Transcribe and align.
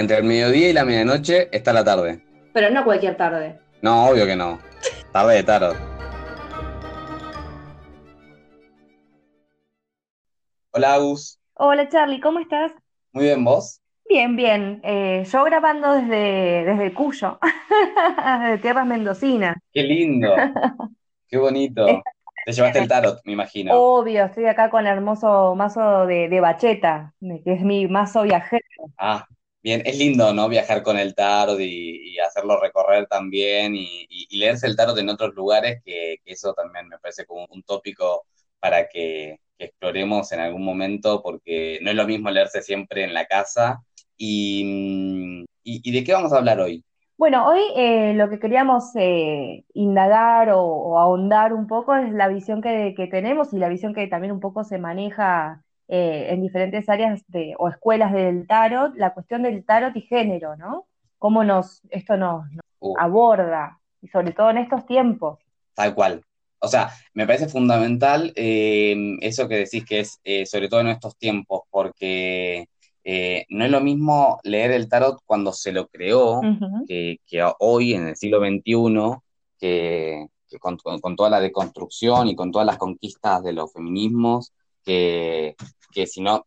Entre 0.00 0.16
el 0.16 0.24
mediodía 0.24 0.70
y 0.70 0.72
la 0.72 0.86
medianoche 0.86 1.54
está 1.54 1.74
la 1.74 1.84
tarde. 1.84 2.24
Pero 2.54 2.70
no 2.70 2.84
cualquier 2.84 3.18
tarde. 3.18 3.60
No, 3.82 4.06
obvio 4.06 4.24
que 4.24 4.34
no. 4.34 4.58
Tarde 5.12 5.34
de 5.34 5.42
tarot. 5.42 5.76
Hola, 10.70 10.94
Agus. 10.94 11.38
Hola 11.52 11.86
Charlie, 11.90 12.18
¿cómo 12.18 12.38
estás? 12.38 12.72
Muy 13.12 13.24
bien, 13.24 13.44
¿vos? 13.44 13.82
Bien, 14.08 14.36
bien. 14.36 14.80
Eh, 14.84 15.26
yo 15.30 15.44
grabando 15.44 15.92
desde, 15.92 16.64
desde 16.64 16.94
Cuyo, 16.94 17.38
de 18.50 18.56
tierras 18.56 18.86
mendocinas. 18.86 19.58
Qué 19.70 19.82
lindo. 19.82 20.34
Qué 21.28 21.36
bonito. 21.36 21.84
Te 22.46 22.52
llevaste 22.52 22.78
el 22.78 22.88
tarot, 22.88 23.20
me 23.26 23.32
imagino. 23.32 23.74
Obvio, 23.74 24.24
estoy 24.24 24.46
acá 24.46 24.70
con 24.70 24.86
el 24.86 24.94
hermoso 24.94 25.54
mazo 25.54 26.06
de, 26.06 26.30
de 26.30 26.40
bacheta, 26.40 27.12
que 27.20 27.52
es 27.52 27.60
mi 27.60 27.86
mazo 27.86 28.22
viajero. 28.22 28.64
Ah, 28.96 29.26
bien, 29.62 29.82
es 29.84 29.98
lindo, 29.98 30.32
¿no? 30.32 30.48
Viajar 30.48 30.82
con 30.82 30.98
el 30.98 31.14
tarot 31.14 31.58
y, 31.60 32.18
hacerlo 32.20 32.60
recorrer 32.60 33.06
también 33.06 33.74
y, 33.74 34.06
leerse 34.38 34.66
el 34.66 34.76
tarot 34.76 34.96
en 34.98 35.08
otros 35.08 35.34
lugares, 35.34 35.82
que, 35.84 36.18
eso 36.24 36.54
también 36.54 36.88
me 36.88 36.98
parece 36.98 37.26
como 37.26 37.46
un 37.50 37.62
tópico 37.62 38.26
para 38.58 38.88
que, 38.88 39.38
exploremos 39.58 40.32
en 40.32 40.40
algún 40.40 40.64
momento, 40.64 41.22
porque 41.22 41.78
no 41.82 41.90
es 41.90 41.96
lo 41.96 42.06
mismo 42.06 42.30
leerse 42.30 42.62
siempre 42.62 43.04
en 43.04 43.12
la 43.12 43.26
casa. 43.26 43.82
Y, 44.16 45.44
mm, 45.64 45.92
de 45.92 46.04
qué 46.04 46.12
vamos 46.14 46.32
a 46.32 46.38
hablar 46.38 46.60
hoy? 46.60 46.82
Bueno, 47.18 47.46
hoy 47.46 47.60
eh, 47.76 48.14
lo 48.14 48.30
que 48.30 48.38
queríamos 48.38 48.96
eh, 48.96 49.64
indagar 49.74 50.50
o, 50.54 50.98
ahondar 50.98 51.52
un 51.52 51.66
poco 51.66 51.94
es 51.94 52.10
la 52.12 52.28
visión 52.28 52.62
que 52.62 53.08
tenemos 53.10 53.52
y 53.52 53.58
la 53.58 53.68
visión 53.68 53.92
que 53.94 54.06
también 54.06 54.32
un 54.32 54.40
poco 54.40 54.64
se 54.64 54.78
maneja 54.78 55.62
eh, 55.90 56.28
en 56.30 56.42
diferentes 56.42 56.88
áreas 56.88 57.22
de, 57.28 57.54
o 57.58 57.68
escuelas 57.68 58.12
del 58.12 58.46
tarot, 58.46 58.94
la 58.96 59.12
cuestión 59.14 59.42
del 59.42 59.64
tarot 59.64 59.94
y 59.96 60.02
género, 60.02 60.56
¿no? 60.56 60.86
Cómo 61.18 61.44
nos, 61.44 61.82
esto 61.90 62.16
nos, 62.16 62.44
nos 62.52 62.62
Uh, 62.82 62.94
aborda, 62.98 63.78
y 64.00 64.08
sobre 64.08 64.32
todo 64.32 64.48
en 64.50 64.56
estos 64.58 64.86
tiempos. 64.86 65.38
Tal 65.74 65.94
cual. 65.94 66.22
O 66.60 66.68
sea, 66.68 66.90
me 67.14 67.26
parece 67.26 67.46
fundamental 67.48 68.32
eh, 68.36 68.96
eso 69.20 69.48
que 69.48 69.56
decís 69.56 69.84
que 69.84 70.00
es, 70.00 70.18
eh, 70.24 70.46
sobre 70.46 70.68
todo 70.70 70.80
en 70.80 70.88
estos 70.88 71.16
tiempos, 71.18 71.62
porque 71.70 72.68
eh, 73.04 73.44
no 73.50 73.64
es 73.66 73.70
lo 73.70 73.82
mismo 73.82 74.40
leer 74.44 74.70
el 74.72 74.88
tarot 74.88 75.20
cuando 75.26 75.52
se 75.52 75.72
lo 75.72 75.88
creó 75.88 76.40
que, 76.86 77.18
que 77.26 77.42
hoy, 77.58 77.92
en 77.94 78.08
el 78.08 78.16
siglo 78.16 78.40
XXI, 78.40 79.20
que, 79.58 80.26
que 80.48 80.58
con, 80.58 80.78
con- 80.78 81.00
con 81.00 81.16
toda 81.16 81.28
la 81.30 81.40
deconstrucción 81.40 82.28
y 82.28 82.34
con 82.36 82.50
todas 82.50 82.66
las 82.66 82.78
conquistas 82.78 83.42
de 83.44 83.52
los 83.52 83.72
feminismos, 83.74 84.52
que, 84.84 85.54
que 85.90 86.06
si 86.06 86.20
no, 86.20 86.46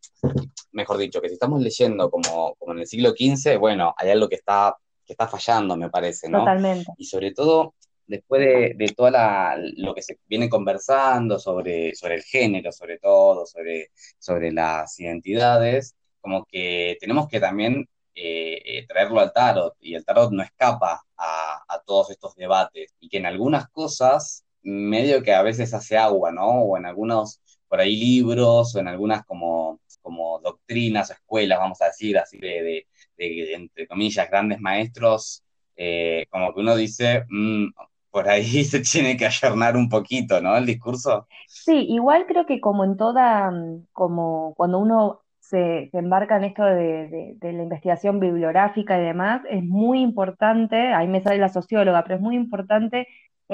mejor 0.72 0.98
dicho, 0.98 1.22
que 1.22 1.30
si 1.30 1.36
estamos 1.36 1.62
leyendo 1.62 2.10
como, 2.10 2.56
como 2.56 2.74
en 2.74 2.80
el 2.80 2.88
siglo 2.88 3.12
XV, 3.12 3.58
bueno, 3.58 3.94
hay 3.98 4.10
algo 4.10 4.28
que 4.30 4.36
está, 4.36 4.76
que 5.06 5.14
está 5.14 5.28
fallando, 5.28 5.76
me 5.76 5.90
parece, 5.90 6.30
¿no? 6.30 6.40
Totalmente. 6.40 6.92
y 6.98 7.06
sobre 7.06 7.34
todo 7.34 7.76
después 8.08 8.42
de, 8.42 8.74
de 8.76 8.94
toda 8.94 9.12
la, 9.12 9.58
lo 9.78 9.94
que 9.94 10.02
se 10.02 10.20
viene 10.28 10.50
conversando 10.50 11.40
sobre, 11.40 11.96
sobre 11.96 12.16
el 12.16 12.24
género, 12.24 12.72
sobre 12.72 13.00
todo, 13.00 13.46
sobre, 13.46 13.92
sobre 14.20 14.52
las 14.52 15.00
identidades, 15.00 15.96
como 16.22 16.46
que 16.46 16.98
tenemos 17.00 17.28
que 17.28 17.40
también 17.40 17.88
eh, 18.16 18.62
eh, 18.66 18.86
traerlo 18.88 19.20
al 19.20 19.34
tarot, 19.34 19.76
y 19.80 19.96
el 19.96 20.06
tarot 20.06 20.32
no 20.32 20.44
escapa 20.44 21.02
a, 21.18 21.64
a 21.68 21.80
todos 21.86 22.12
estos 22.12 22.36
debates, 22.36 22.94
y 23.00 23.10
que 23.10 23.18
en 23.18 23.26
algunas 23.26 23.70
cosas 23.70 24.44
medio 24.64 25.22
que 25.24 25.34
a 25.34 25.42
veces 25.42 25.74
hace 25.74 25.98
agua, 25.98 26.32
¿no? 26.32 26.46
O 26.46 26.78
en 26.78 26.86
algunos, 26.86 27.42
por 27.74 27.80
ahí 27.82 27.96
libros, 27.96 28.76
o 28.76 28.80
en 28.80 28.88
algunas 28.88 29.26
como, 29.26 29.80
como 30.04 30.40
doctrinas 30.40 31.10
o 31.10 31.14
escuelas, 31.14 31.58
vamos 31.60 31.82
a 31.82 31.86
decir, 31.88 32.18
así 32.20 32.38
de, 32.38 32.62
de, 32.64 32.88
de, 33.18 33.54
entre 33.56 33.88
comillas, 33.88 34.30
grandes 34.30 34.60
maestros, 34.62 35.44
eh, 35.76 36.28
como 36.30 36.54
que 36.54 36.60
uno 36.62 36.76
dice, 36.76 37.26
mm, 37.30 37.70
por 38.12 38.30
ahí 38.30 38.64
se 38.66 38.82
tiene 38.82 39.18
que 39.18 39.26
ayornar 39.26 39.76
un 39.76 39.90
poquito, 39.90 40.40
¿no? 40.40 40.56
El 40.56 40.68
discurso. 40.68 41.28
Sí, 41.46 41.86
igual 41.90 42.26
creo 42.28 42.46
que 42.46 42.60
como 42.62 42.84
en 42.84 42.98
toda, 42.98 43.52
mm, 43.52 43.88
como 43.94 44.54
cuando 44.56 44.80
uno 44.80 45.22
se, 45.40 45.90
embarca 45.94 46.38
en 46.38 46.46
esto 46.46 46.64
de- 46.64 47.36
de 47.38 47.54
la 47.54 47.64
investigación 47.64 48.20
bibliográfica 48.20 48.98
y 49.00 49.04
demás, 49.04 49.42
es 49.50 49.64
muy 49.64 50.02
importante, 50.02 50.78
ahí 50.94 51.08
me 51.08 51.22
sale 51.22 51.38
la 51.40 51.50
socióloga, 51.50 52.04
pero 52.04 52.16
es 52.16 52.22
muy 52.22 52.36
importante 52.36 53.08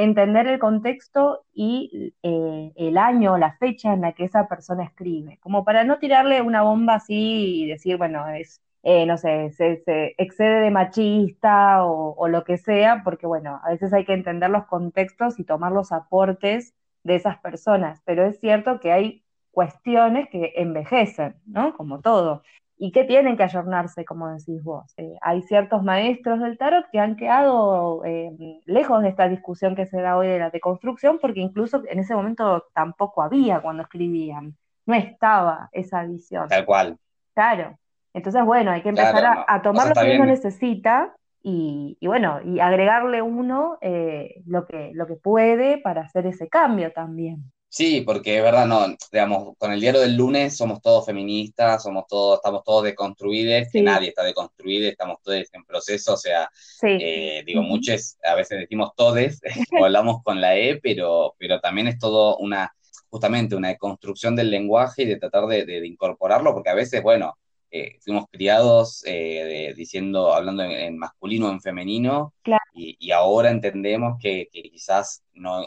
entender 0.04 0.48
el 0.48 0.60
contexto 0.60 1.46
y 1.54 2.14
eh, 2.24 2.72
el 2.76 2.98
año, 2.98 3.38
la 3.38 3.58
fecha 3.58 3.94
en 3.94 4.02
la 4.02 4.14
que 4.14 4.26
esa 4.26 4.48
persona 4.48 4.84
escribe, 4.86 5.38
como 5.42 5.66
para 5.66 5.84
no 5.84 6.00
tirarle 6.00 6.42
una 6.42 6.62
bomba 6.62 6.96
así 6.96 7.64
y 7.64 7.68
decir, 7.68 7.98
bueno, 7.98 8.28
es, 8.30 8.62
eh, 8.84 9.06
no 9.06 9.18
sé, 9.18 9.52
se, 9.52 9.84
excede 10.18 10.62
de 10.62 10.72
machista 10.72 11.84
o 11.84 12.28
lo 12.30 12.44
que 12.46 12.58
sea, 12.58 13.02
porque 13.04 13.28
bueno, 13.28 13.60
a 13.64 13.72
veces 13.72 13.94
hay 13.94 14.06
que 14.06 14.14
entender 14.14 14.50
los 14.50 14.66
contextos 14.66 15.40
y 15.40 15.44
tomar 15.44 15.72
los 15.74 15.92
aportes 15.92 16.74
de 17.04 17.16
esas 17.16 17.38
personas, 17.40 18.02
pero 18.06 18.26
es 18.26 18.40
cierto 18.40 18.80
que 18.80 18.92
hay 18.92 19.24
cuestiones 19.52 20.30
que 20.30 20.54
envejecen, 20.56 21.36
¿no? 21.46 21.74
Como 21.76 22.00
todo, 22.02 22.44
y 22.82 22.94
que 22.94 23.04
tienen 23.04 23.36
que 23.36 23.44
ayornarse, 23.44 24.06
como 24.06 24.30
decís 24.30 24.64
vos. 24.64 24.94
Eh, 24.96 25.18
hay 25.22 25.42
ciertos 25.42 25.84
maestros 25.84 26.40
del 26.40 26.58
tarot 26.58 26.86
que 26.90 27.00
han 27.00 27.18
quedado 27.18 28.06
eh, 28.06 28.32
lejos 28.66 29.02
de 29.04 29.10
esta 29.10 29.28
discusión 29.28 29.76
que 29.76 29.86
se 29.86 30.02
da 30.02 30.16
hoy 30.16 30.28
de 30.28 30.40
la 30.40 30.50
deconstrucción, 30.50 31.20
porque 31.20 31.42
incluso 31.42 31.84
en 31.90 32.00
ese 32.00 32.16
momento 32.16 32.68
tampoco 32.74 33.22
había 33.22 33.60
cuando 33.60 33.84
escribían, 33.84 34.56
no 34.86 34.96
estaba 34.96 35.68
esa 35.74 36.06
visión. 36.06 36.48
Tal 36.48 36.66
cual. 36.66 36.98
Claro. 37.34 37.78
Entonces, 38.14 38.46
bueno, 38.46 38.72
hay 38.72 38.82
que 38.82 38.90
empezar 38.90 39.20
Claro, 39.20 39.46
a, 39.46 39.58
O 39.58 39.62
tomar 39.62 39.94
sea, 39.94 40.02
lo 40.02 40.10
que 40.10 40.16
uno 40.16 40.26
necesita 40.26 41.14
y, 41.44 41.98
y 42.00 42.08
bueno, 42.08 42.40
y 42.46 42.62
agregarle 42.62 43.22
uno 43.22 43.78
eh, 43.82 44.42
lo 44.46 44.66
que, 44.66 44.92
lo 44.94 45.06
que 45.06 45.16
puede 45.16 45.80
para 45.80 46.04
hacer 46.04 46.26
ese 46.28 46.48
cambio 46.48 46.94
también. 46.94 47.44
Sí, 47.72 48.02
porque 48.02 48.38
es 48.38 48.44
verdad, 48.44 48.66
no, 48.66 48.88
digamos, 49.12 49.56
con 49.59 49.72
el 49.72 49.80
diario 49.80 50.02
del 50.02 50.16
lunes 50.16 50.57
somos 50.57 50.81
todos 50.81 51.06
feministas, 51.06 51.84
somos 51.84 52.06
todos, 52.07 52.38
estamos 52.38 52.63
todos 52.63 52.84
deconstruidos, 52.84 53.68
que 53.72 53.81
nadie 53.84 54.09
está 54.09 54.24
deconstruido, 54.24 54.90
estamos 54.90 55.18
todos 55.22 55.38
en 55.53 55.63
proceso, 55.66 56.13
o 56.13 56.18
sea, 56.18 56.50
Sí. 56.53 56.88
eh, 57.00 57.44
digo, 57.46 57.62
muchos, 57.62 58.18
a 58.24 58.34
veces 58.34 58.59
decimos 58.62 58.91
todes, 58.96 59.40
hablamos 59.85 60.24
con 60.24 60.41
la 60.41 60.57
E, 60.57 60.78
pero, 60.81 61.35
pero 61.38 61.59
también 61.59 61.88
es 61.88 62.00
todo 62.00 62.38
una, 62.38 62.74
justamente 63.09 63.56
una 63.56 63.68
deconstrucción 63.69 64.36
del 64.36 64.50
lenguaje 64.50 65.03
y 65.03 65.06
de 65.06 65.18
tratar 65.18 65.46
de, 65.46 65.63
de- 65.66 65.81
de 65.81 65.88
incorporarlo, 65.88 66.53
porque 66.56 66.69
a 66.72 66.75
veces, 66.75 67.03
bueno, 67.03 67.38
eh, 67.72 67.97
fuimos 68.01 68.25
criados 68.31 69.03
eh, 69.06 69.44
de- 69.69 69.74
diciendo, 69.75 70.34
hablando 70.34 70.63
en, 70.63 70.72
en 70.72 70.97
masculino 70.97 71.47
o 71.50 71.51
en 71.51 71.62
femenino, 71.62 72.34
Claro. 72.41 72.63
y, 72.74 72.97
y 73.00 73.12
ahora 73.12 73.51
entendemos 73.51 74.18
que, 74.19 74.50
que 74.51 74.63
quizás 74.63 75.22
no, 75.34 75.62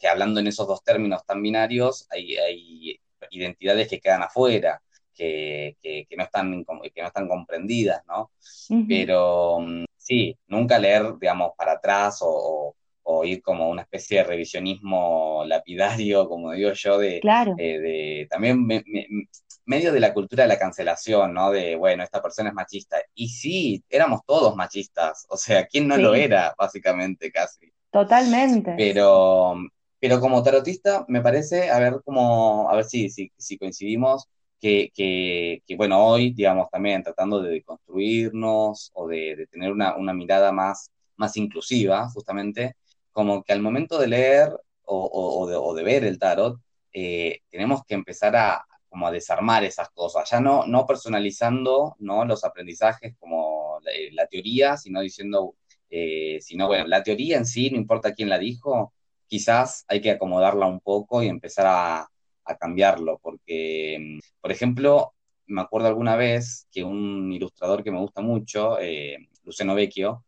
que 0.00 0.08
hablando 0.08 0.40
en 0.40 0.48
esos 0.48 0.66
dos 0.68 0.82
términos 0.84 1.24
tan 1.26 1.42
binarios, 1.42 2.06
hay, 2.10 2.36
hay 2.38 3.00
identidades 3.30 3.88
que 3.88 4.00
quedan 4.00 4.22
afuera, 4.24 4.82
que, 5.14 5.76
que, 5.82 6.06
que 6.08 6.16
no 6.16 6.24
están, 6.24 6.64
que 6.94 7.02
no 7.02 7.08
están 7.08 7.28
comprendidas, 7.28 8.02
¿no? 8.08 8.32
Ujú. 8.70 8.86
Pero 8.88 9.60
mm, 9.60 9.84
sí, 9.96 10.36
nunca 10.48 10.78
leer, 10.78 11.14
digamos, 11.20 11.52
para 11.56 11.72
atrás 11.72 12.18
o, 12.22 12.74
o 13.02 13.24
ir 13.24 13.42
como 13.42 13.68
una 13.70 13.82
especie 13.82 14.18
de 14.18 14.24
revisionismo 14.24 15.44
lapidario, 15.46 16.28
como 16.28 16.52
digo 16.52 16.72
yo, 16.72 16.98
de, 16.98 17.20
Claro. 17.20 17.54
eh, 17.58 17.78
de 17.80 18.26
también 18.30 18.64
me- 18.66 18.82
me- 18.86 19.06
medio 19.66 19.92
de 19.92 20.00
la 20.00 20.12
cultura 20.14 20.44
de 20.44 20.48
la 20.48 20.58
cancelación, 20.58 21.32
¿no? 21.34 21.50
De, 21.50 21.76
bueno, 21.76 22.02
esta 22.02 22.22
persona 22.22 22.48
es 22.50 22.54
machista. 22.54 22.98
Y 23.14 23.28
sí, 23.28 23.84
éramos 23.88 24.20
todos 24.26 24.56
machistas, 24.56 25.26
o 25.28 25.36
sea, 25.36 25.66
¿quién 25.66 25.86
no 25.88 25.96
lo 25.96 26.14
Sí. 26.14 26.20
era, 26.22 26.54
básicamente, 26.58 27.30
casi? 27.30 27.72
Totalmente. 27.90 28.74
Pero, 28.76 29.54
pero 30.00 30.20
como 30.20 30.42
tarotista, 30.42 31.04
me 31.08 31.20
parece, 31.22 31.70
a 31.70 31.78
ver 31.78 32.00
cómo, 32.04 32.70
a 32.70 32.76
ver 32.76 32.84
si, 32.84 33.10
si, 33.10 33.30
si 33.36 33.58
coincidimos, 33.58 34.28
que, 34.60 34.90
que, 34.94 35.62
que, 35.66 35.76
bueno, 35.76 36.04
hoy, 36.06 36.32
digamos, 36.32 36.68
también 36.70 37.02
tratando 37.02 37.40
de 37.42 37.62
construirnos 37.62 38.90
o 38.94 39.08
de, 39.08 39.36
de 39.36 39.46
tener 39.46 39.72
una, 39.72 39.96
una 39.96 40.12
mirada 40.14 40.52
más, 40.52 40.90
más 41.16 41.36
inclusiva, 41.36 42.08
justamente, 42.10 42.74
como 43.12 43.42
que 43.42 43.52
al 43.52 43.62
momento 43.62 43.98
de 43.98 44.08
leer 44.08 44.50
o, 44.84 44.96
o, 45.04 45.40
o 45.42 45.46
de, 45.48 45.56
o 45.56 45.74
de 45.74 45.82
ver 45.82 46.04
el 46.04 46.18
tarot, 46.18 46.58
eh, 46.92 47.40
tenemos 47.50 47.84
que 47.84 47.94
empezar 47.94 48.36
a, 48.36 48.64
como 48.88 49.06
a 49.06 49.10
desarmar 49.12 49.64
esas 49.64 49.88
cosas, 49.90 50.28
ya 50.30 50.40
no, 50.40 50.66
no 50.66 50.86
personalizando 50.86 51.96
¿no? 52.00 52.24
los 52.24 52.44
aprendizajes 52.44 53.14
como 53.18 53.78
la, 53.82 53.92
la 54.12 54.26
teoría, 54.26 54.76
sino 54.76 55.00
diciendo, 55.00 55.54
eh, 55.90 56.38
sino, 56.40 56.66
bueno, 56.66 56.86
la 56.86 57.02
teoría 57.02 57.36
en 57.38 57.46
sí, 57.46 57.70
no 57.70 57.76
importa 57.76 58.14
quién 58.14 58.28
la 58.28 58.38
dijo, 58.38 58.92
quizás 59.30 59.84
hay 59.88 60.00
que 60.00 60.10
acomodarla 60.10 60.66
un 60.66 60.80
poco 60.80 61.22
y 61.22 61.28
empezar 61.28 61.66
a, 61.66 62.08
a 62.44 62.56
cambiarlo, 62.56 63.18
porque, 63.22 64.18
por 64.40 64.50
ejemplo, 64.52 65.14
me 65.46 65.62
acuerdo 65.62 65.88
alguna 65.88 66.16
vez 66.16 66.66
que 66.72 66.82
un 66.84 67.32
ilustrador 67.32 67.82
que 67.84 67.92
me 67.92 68.00
gusta 68.00 68.20
mucho, 68.20 68.78
eh, 68.80 69.16
Luciano 69.44 69.74
Vecchio, 69.74 70.24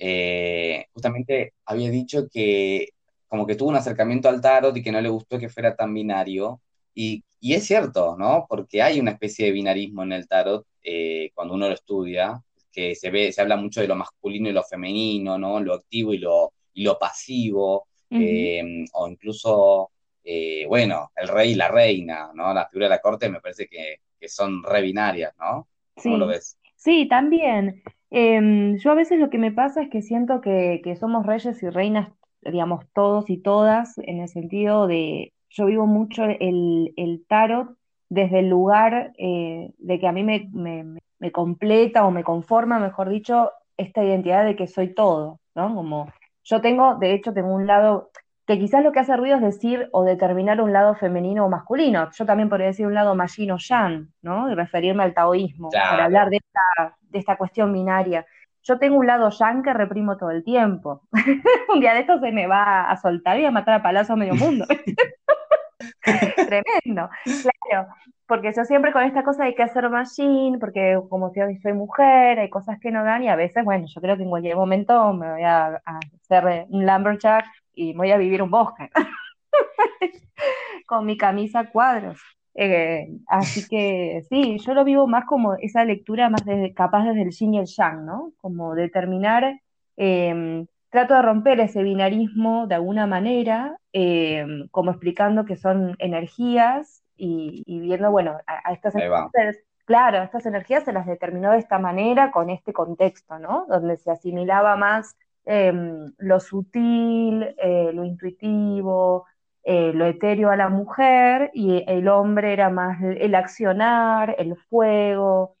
eh, 0.00 0.86
justamente 0.92 1.52
había 1.66 1.90
dicho 1.90 2.28
que 2.32 2.88
como 3.28 3.46
que 3.46 3.56
tuvo 3.56 3.68
un 3.70 3.76
acercamiento 3.76 4.28
al 4.28 4.40
tarot 4.40 4.76
y 4.76 4.82
que 4.82 4.92
no 4.92 5.00
le 5.00 5.08
gustó 5.08 5.38
que 5.38 5.48
fuera 5.48 5.74
tan 5.76 5.92
binario. 5.92 6.60
Y, 6.94 7.22
y 7.40 7.54
es 7.54 7.66
cierto, 7.66 8.16
¿no? 8.18 8.46
Porque 8.48 8.82
hay 8.82 9.00
una 9.00 9.10
especie 9.12 9.46
de 9.46 9.52
binarismo 9.52 10.02
en 10.02 10.12
el 10.12 10.26
tarot 10.28 10.64
eh, 10.82 11.30
cuando 11.34 11.54
uno 11.54 11.68
lo 11.68 11.74
estudia, 11.74 12.40
que 12.72 12.94
se 12.94 13.10
ve, 13.10 13.32
se 13.32 13.40
habla 13.40 13.56
mucho 13.56 13.80
de 13.80 13.88
lo 13.88 13.96
masculino 13.96 14.48
y 14.48 14.52
lo 14.52 14.62
femenino, 14.62 15.38
¿no? 15.38 15.60
Lo 15.60 15.74
activo 15.74 16.14
y 16.14 16.18
lo, 16.18 16.52
y 16.74 16.84
lo 16.84 16.98
pasivo, 16.98 17.86
eh, 18.10 18.84
o 18.92 19.08
incluso, 19.08 19.90
eh, 20.24 20.64
bueno, 20.66 21.10
el 21.16 21.28
rey 21.28 21.52
y 21.52 21.54
la 21.54 21.68
reina, 21.68 22.30
¿no? 22.34 22.52
La 22.54 22.66
figura 22.68 22.86
de 22.86 22.90
la 22.90 23.00
corte 23.00 23.28
me 23.28 23.40
parece 23.40 23.68
que, 23.68 24.00
son 24.28 24.64
re 24.64 24.82
binarias, 24.82 25.32
¿no? 25.38 25.68
¿Cómo 26.02 26.16
lo 26.16 26.26
ves? 26.26 26.58
Sí, 26.74 27.06
también. 27.06 27.82
Em, 28.10 28.76
yo 28.78 28.90
a 28.90 28.94
veces 28.94 29.20
lo 29.20 29.30
que 29.30 29.38
me 29.38 29.52
pasa 29.52 29.82
es 29.82 29.88
que 29.88 30.02
siento 30.02 30.40
que, 30.40 30.80
que 30.82 30.96
somos 30.96 31.24
reyes 31.24 31.62
y 31.62 31.68
reinas, 31.70 32.10
digamos, 32.42 32.84
todos 32.92 33.30
y 33.30 33.38
todas, 33.38 33.96
en 33.98 34.18
el 34.20 34.28
sentido 34.28 34.88
de, 34.88 35.32
yo 35.56 35.66
vivo 35.66 35.86
mucho 35.86 36.24
el, 36.24 36.92
el 36.96 37.24
tarot 37.26 37.76
desde 38.08 38.40
el 38.40 38.48
lugar 38.48 39.12
eh, 39.18 39.70
de 39.78 39.98
que 39.98 40.06
a 40.06 40.12
mí 40.12 40.22
me, 40.22 40.48
me, 40.52 41.32
completa 41.32 42.06
o 42.06 42.10
me 42.10 42.24
conforma, 42.24 42.78
mejor 42.78 43.08
dicho, 43.08 43.50
esta 43.76 44.04
identidad 44.04 44.44
de 44.44 44.54
que 44.54 44.66
soy 44.66 44.94
todo, 44.94 45.40
¿no? 45.54 45.74
Como 45.74 46.12
yo 46.46 46.60
tengo, 46.60 46.94
de 46.94 47.12
hecho, 47.12 47.32
tengo 47.32 47.52
un 47.52 47.66
lado 47.66 48.10
que 48.46 48.58
quizás 48.58 48.84
lo 48.84 48.92
que 48.92 49.00
hace 49.00 49.16
ruido 49.16 49.36
es 49.36 49.42
decir 49.42 49.88
o 49.92 50.04
determinar 50.04 50.60
un 50.60 50.72
lado 50.72 50.94
femenino 50.94 51.44
o 51.44 51.48
masculino. 51.48 52.08
Yo 52.12 52.24
también 52.24 52.48
podría 52.48 52.68
decir 52.68 52.86
un 52.86 52.94
lado 52.94 53.16
machino 53.16 53.56
o 53.56 53.58
yang, 53.58 54.08
¿no? 54.22 54.48
Y 54.50 54.54
referirme 54.54 55.02
al 55.02 55.12
taoísmo, 55.12 55.70
para 55.70 56.04
hablar 56.04 56.30
de 56.30 56.36
esta, 56.36 56.96
de 57.00 57.18
esta 57.18 57.36
cuestión 57.36 57.72
binaria. 57.72 58.24
Yo 58.62 58.78
tengo 58.78 58.96
un 58.96 59.06
lado 59.06 59.30
yang 59.30 59.64
que 59.64 59.72
reprimo 59.72 60.16
todo 60.16 60.30
el 60.30 60.44
tiempo. 60.44 61.02
un 61.74 61.80
día 61.80 61.94
de 61.94 62.00
esto 62.00 62.20
se 62.20 62.30
me 62.30 62.46
va 62.46 62.88
a 62.88 62.96
soltar 62.96 63.40
y 63.40 63.44
a 63.44 63.50
matar 63.50 63.74
a 63.74 63.82
palazo 63.82 64.12
a 64.12 64.16
medio 64.16 64.34
mundo. 64.34 64.64
Tremendo, 66.02 67.10
claro, 67.42 67.88
porque 68.26 68.52
yo 68.54 68.64
siempre 68.64 68.92
con 68.92 69.04
esta 69.04 69.22
cosa 69.22 69.44
hay 69.44 69.54
que 69.54 69.62
hacer 69.62 69.88
machine, 69.88 70.58
porque 70.58 70.98
como 71.08 71.30
si 71.30 71.40
soy 71.60 71.72
mujer, 71.72 72.40
hay 72.40 72.50
cosas 72.50 72.78
que 72.80 72.90
no 72.90 73.04
dan 73.04 73.22
y 73.22 73.28
a 73.28 73.36
veces, 73.36 73.64
bueno, 73.64 73.86
yo 73.86 74.00
creo 74.00 74.16
que 74.16 74.24
en 74.24 74.30
cualquier 74.30 74.56
momento 74.56 75.12
me 75.12 75.32
voy 75.32 75.42
a, 75.42 75.80
hacer 75.84 76.66
un 76.68 76.86
lumberjack 76.86 77.44
y 77.74 77.94
voy 77.94 78.10
a 78.10 78.16
vivir 78.16 78.42
un 78.42 78.50
bosque 78.50 78.90
con 80.86 81.06
mi 81.06 81.16
camisa 81.16 81.60
a 81.60 81.70
cuadros. 81.70 82.20
Eh, 82.54 83.08
así 83.28 83.68
que 83.68 84.22
sí, 84.28 84.58
yo 84.58 84.74
lo 84.74 84.84
vivo 84.84 85.06
más 85.06 85.24
como 85.26 85.54
esa 85.56 85.84
lectura 85.84 86.30
más 86.30 86.42
capaz 86.74 87.04
desde 87.04 87.22
el 87.22 87.30
yin 87.30 87.54
y 87.54 87.58
el 87.58 87.66
yang, 87.66 88.06
¿no? 88.06 88.32
Como 88.40 88.74
determinar 88.74 89.60
em, 89.96 90.66
trato 90.90 91.14
de 91.14 91.22
romper 91.22 91.60
ese 91.60 91.82
binarismo 91.82 92.66
de 92.66 92.76
alguna 92.76 93.06
manera, 93.06 93.78
eh, 93.92 94.46
como 94.70 94.90
explicando 94.90 95.44
que 95.44 95.56
son 95.56 95.96
energías 95.98 97.02
y, 97.16 97.80
viendo, 97.80 98.10
bueno, 98.10 98.38
a, 98.46 98.72
estas 98.72 98.94
energías, 98.94 99.56
claro, 99.84 100.22
estas 100.22 100.46
energías 100.46 100.84
se 100.84 100.92
las 100.92 101.06
determinó 101.06 101.52
de 101.52 101.58
esta 101.58 101.78
manera 101.78 102.30
con 102.30 102.50
este 102.50 102.72
contexto, 102.72 103.38
¿no? 103.38 103.66
Donde 103.68 103.96
se 103.96 104.10
asimilaba 104.10 104.76
más 104.76 105.16
em, 105.44 106.12
lo 106.18 106.40
sutil, 106.40 107.54
eh, 107.58 107.90
lo 107.92 108.04
intuitivo, 108.04 109.26
eh, 109.64 109.92
lo 109.94 110.06
etéreo 110.06 110.50
a 110.50 110.56
la 110.56 110.68
mujer 110.68 111.50
y 111.54 111.84
el 111.86 112.08
hombre 112.08 112.52
era 112.52 112.70
más 112.70 113.00
el 113.02 113.34
accionar, 113.34 114.36
el 114.38 114.56
fuego, 114.56 115.56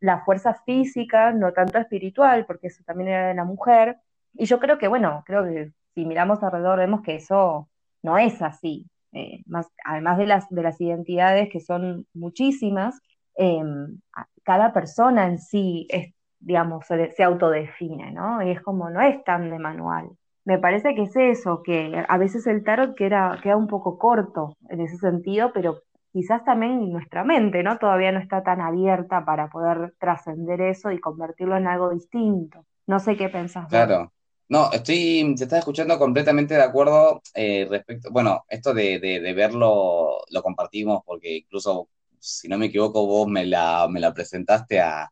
la 0.00 0.20
fuerza 0.24 0.54
física, 0.64 1.32
no 1.32 1.52
tanto 1.52 1.78
espiritual, 1.78 2.46
porque 2.46 2.68
eso 2.68 2.82
también 2.86 3.08
era 3.08 3.28
de 3.28 3.34
la 3.34 3.44
mujer. 3.44 3.98
Y 4.34 4.46
yo 4.46 4.60
creo 4.60 4.78
que, 4.78 4.88
bueno, 4.88 5.24
creo 5.26 5.44
que 5.44 5.72
si 5.94 6.04
miramos 6.04 6.42
alrededor 6.42 6.78
vemos 6.78 7.02
que 7.02 7.16
eso 7.16 7.68
no 8.02 8.18
es 8.18 8.40
así. 8.42 8.86
Eh, 9.12 9.42
más, 9.46 9.68
además 9.84 10.18
de 10.18 10.26
las, 10.26 10.48
de 10.50 10.62
las 10.62 10.80
identidades 10.80 11.48
que 11.50 11.60
son 11.60 12.06
muchísimas, 12.14 13.00
em, 13.36 14.00
cada 14.42 14.72
persona 14.72 15.26
en 15.26 15.38
sí 15.38 15.86
es, 15.90 16.14
digamos, 16.40 16.86
se, 16.86 17.22
autodefine, 17.22 18.12
¿no? 18.12 18.42
Y 18.42 18.50
es 18.50 18.60
como, 18.62 18.90
no 18.90 19.00
es 19.00 19.22
tan 19.24 19.50
de 19.50 19.58
manual. 19.58 20.10
Me 20.44 20.58
parece 20.58 20.94
que 20.94 21.02
es 21.02 21.16
eso, 21.16 21.62
que 21.62 22.04
a 22.08 22.18
veces 22.18 22.46
el 22.46 22.64
tarot 22.64 22.94
queda, 22.96 23.38
un 23.56 23.66
poco 23.66 23.98
corto 23.98 24.56
en 24.70 24.80
ese 24.80 24.96
sentido, 24.96 25.52
pero 25.52 25.82
quizás 26.12 26.44
también 26.44 26.90
nuestra 26.90 27.24
mente, 27.24 27.62
¿no? 27.62 27.78
Todavía 27.78 28.12
no 28.12 28.18
está 28.18 28.42
tan 28.42 28.60
abierta 28.60 29.24
para 29.24 29.48
poder 29.48 29.94
trascender 29.98 30.60
eso 30.62 30.90
y 30.90 31.00
convertirlo 31.00 31.56
en 31.56 31.66
algo 31.66 31.90
distinto. 31.90 32.64
No 32.86 32.98
sé 32.98 33.16
qué 33.16 33.28
pensás. 33.28 33.68
Claro. 33.68 34.10
No, 34.48 34.72
estoy, 34.72 35.34
te 35.36 35.44
estás 35.44 35.58
escuchando 35.58 35.98
completamente 35.98 36.54
de 36.54 36.62
acuerdo 36.62 37.20
eh, 37.34 37.66
respecto, 37.68 38.10
bueno, 38.10 38.46
esto 38.48 38.72
de, 38.72 38.98
de, 38.98 39.32
verlo 39.34 40.22
lo 40.30 40.42
compartimos 40.42 41.02
porque 41.04 41.36
incluso, 41.36 41.90
si 42.18 42.48
no 42.48 42.56
me 42.56 42.66
equivoco, 42.66 43.06
vos 43.06 43.28
me 43.28 43.44
la, 43.44 43.86
me 43.90 44.00
la 44.00 44.14
presentaste 44.14 44.80
a, 44.80 45.10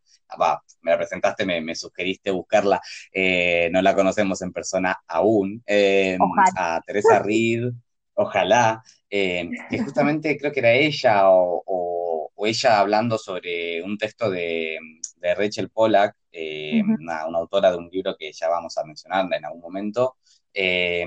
me 0.80 0.90
la 0.90 0.96
presentaste, 0.96 1.44
me, 1.44 1.60
me 1.60 1.74
sugeriste 1.74 2.30
buscarla, 2.30 2.80
eh, 3.12 3.68
no 3.72 3.82
la 3.82 3.94
conocemos 3.94 4.40
en 4.40 4.52
persona 4.52 4.98
aún, 5.06 5.62
em, 5.66 6.18
a 6.56 6.80
Teresa 6.86 7.18
Reed, 7.18 7.72
ojalá, 8.14 8.82
que 9.10 9.78
justamente 9.84 10.38
creo 10.38 10.50
que 10.50 10.60
era 10.60 10.72
ella 10.72 11.28
o, 11.28 11.62
o, 11.66 12.46
ella 12.46 12.80
hablando 12.80 13.18
sobre 13.18 13.82
un 13.82 13.98
texto 13.98 14.30
de, 14.30 14.78
de 15.16 15.34
Rachel 15.34 15.70
Pollack, 15.70 16.16
eh, 16.32 16.82
una, 17.00 17.20
autora 17.20 17.70
de 17.70 17.78
un 17.78 17.88
libro 17.88 18.14
que 18.16 18.32
ya 18.32 18.48
vamos 18.48 18.76
a 18.76 18.84
mencionar 18.84 19.26
en 19.32 19.44
algún 19.44 19.60
momento, 19.60 20.16
eh, 20.52 21.04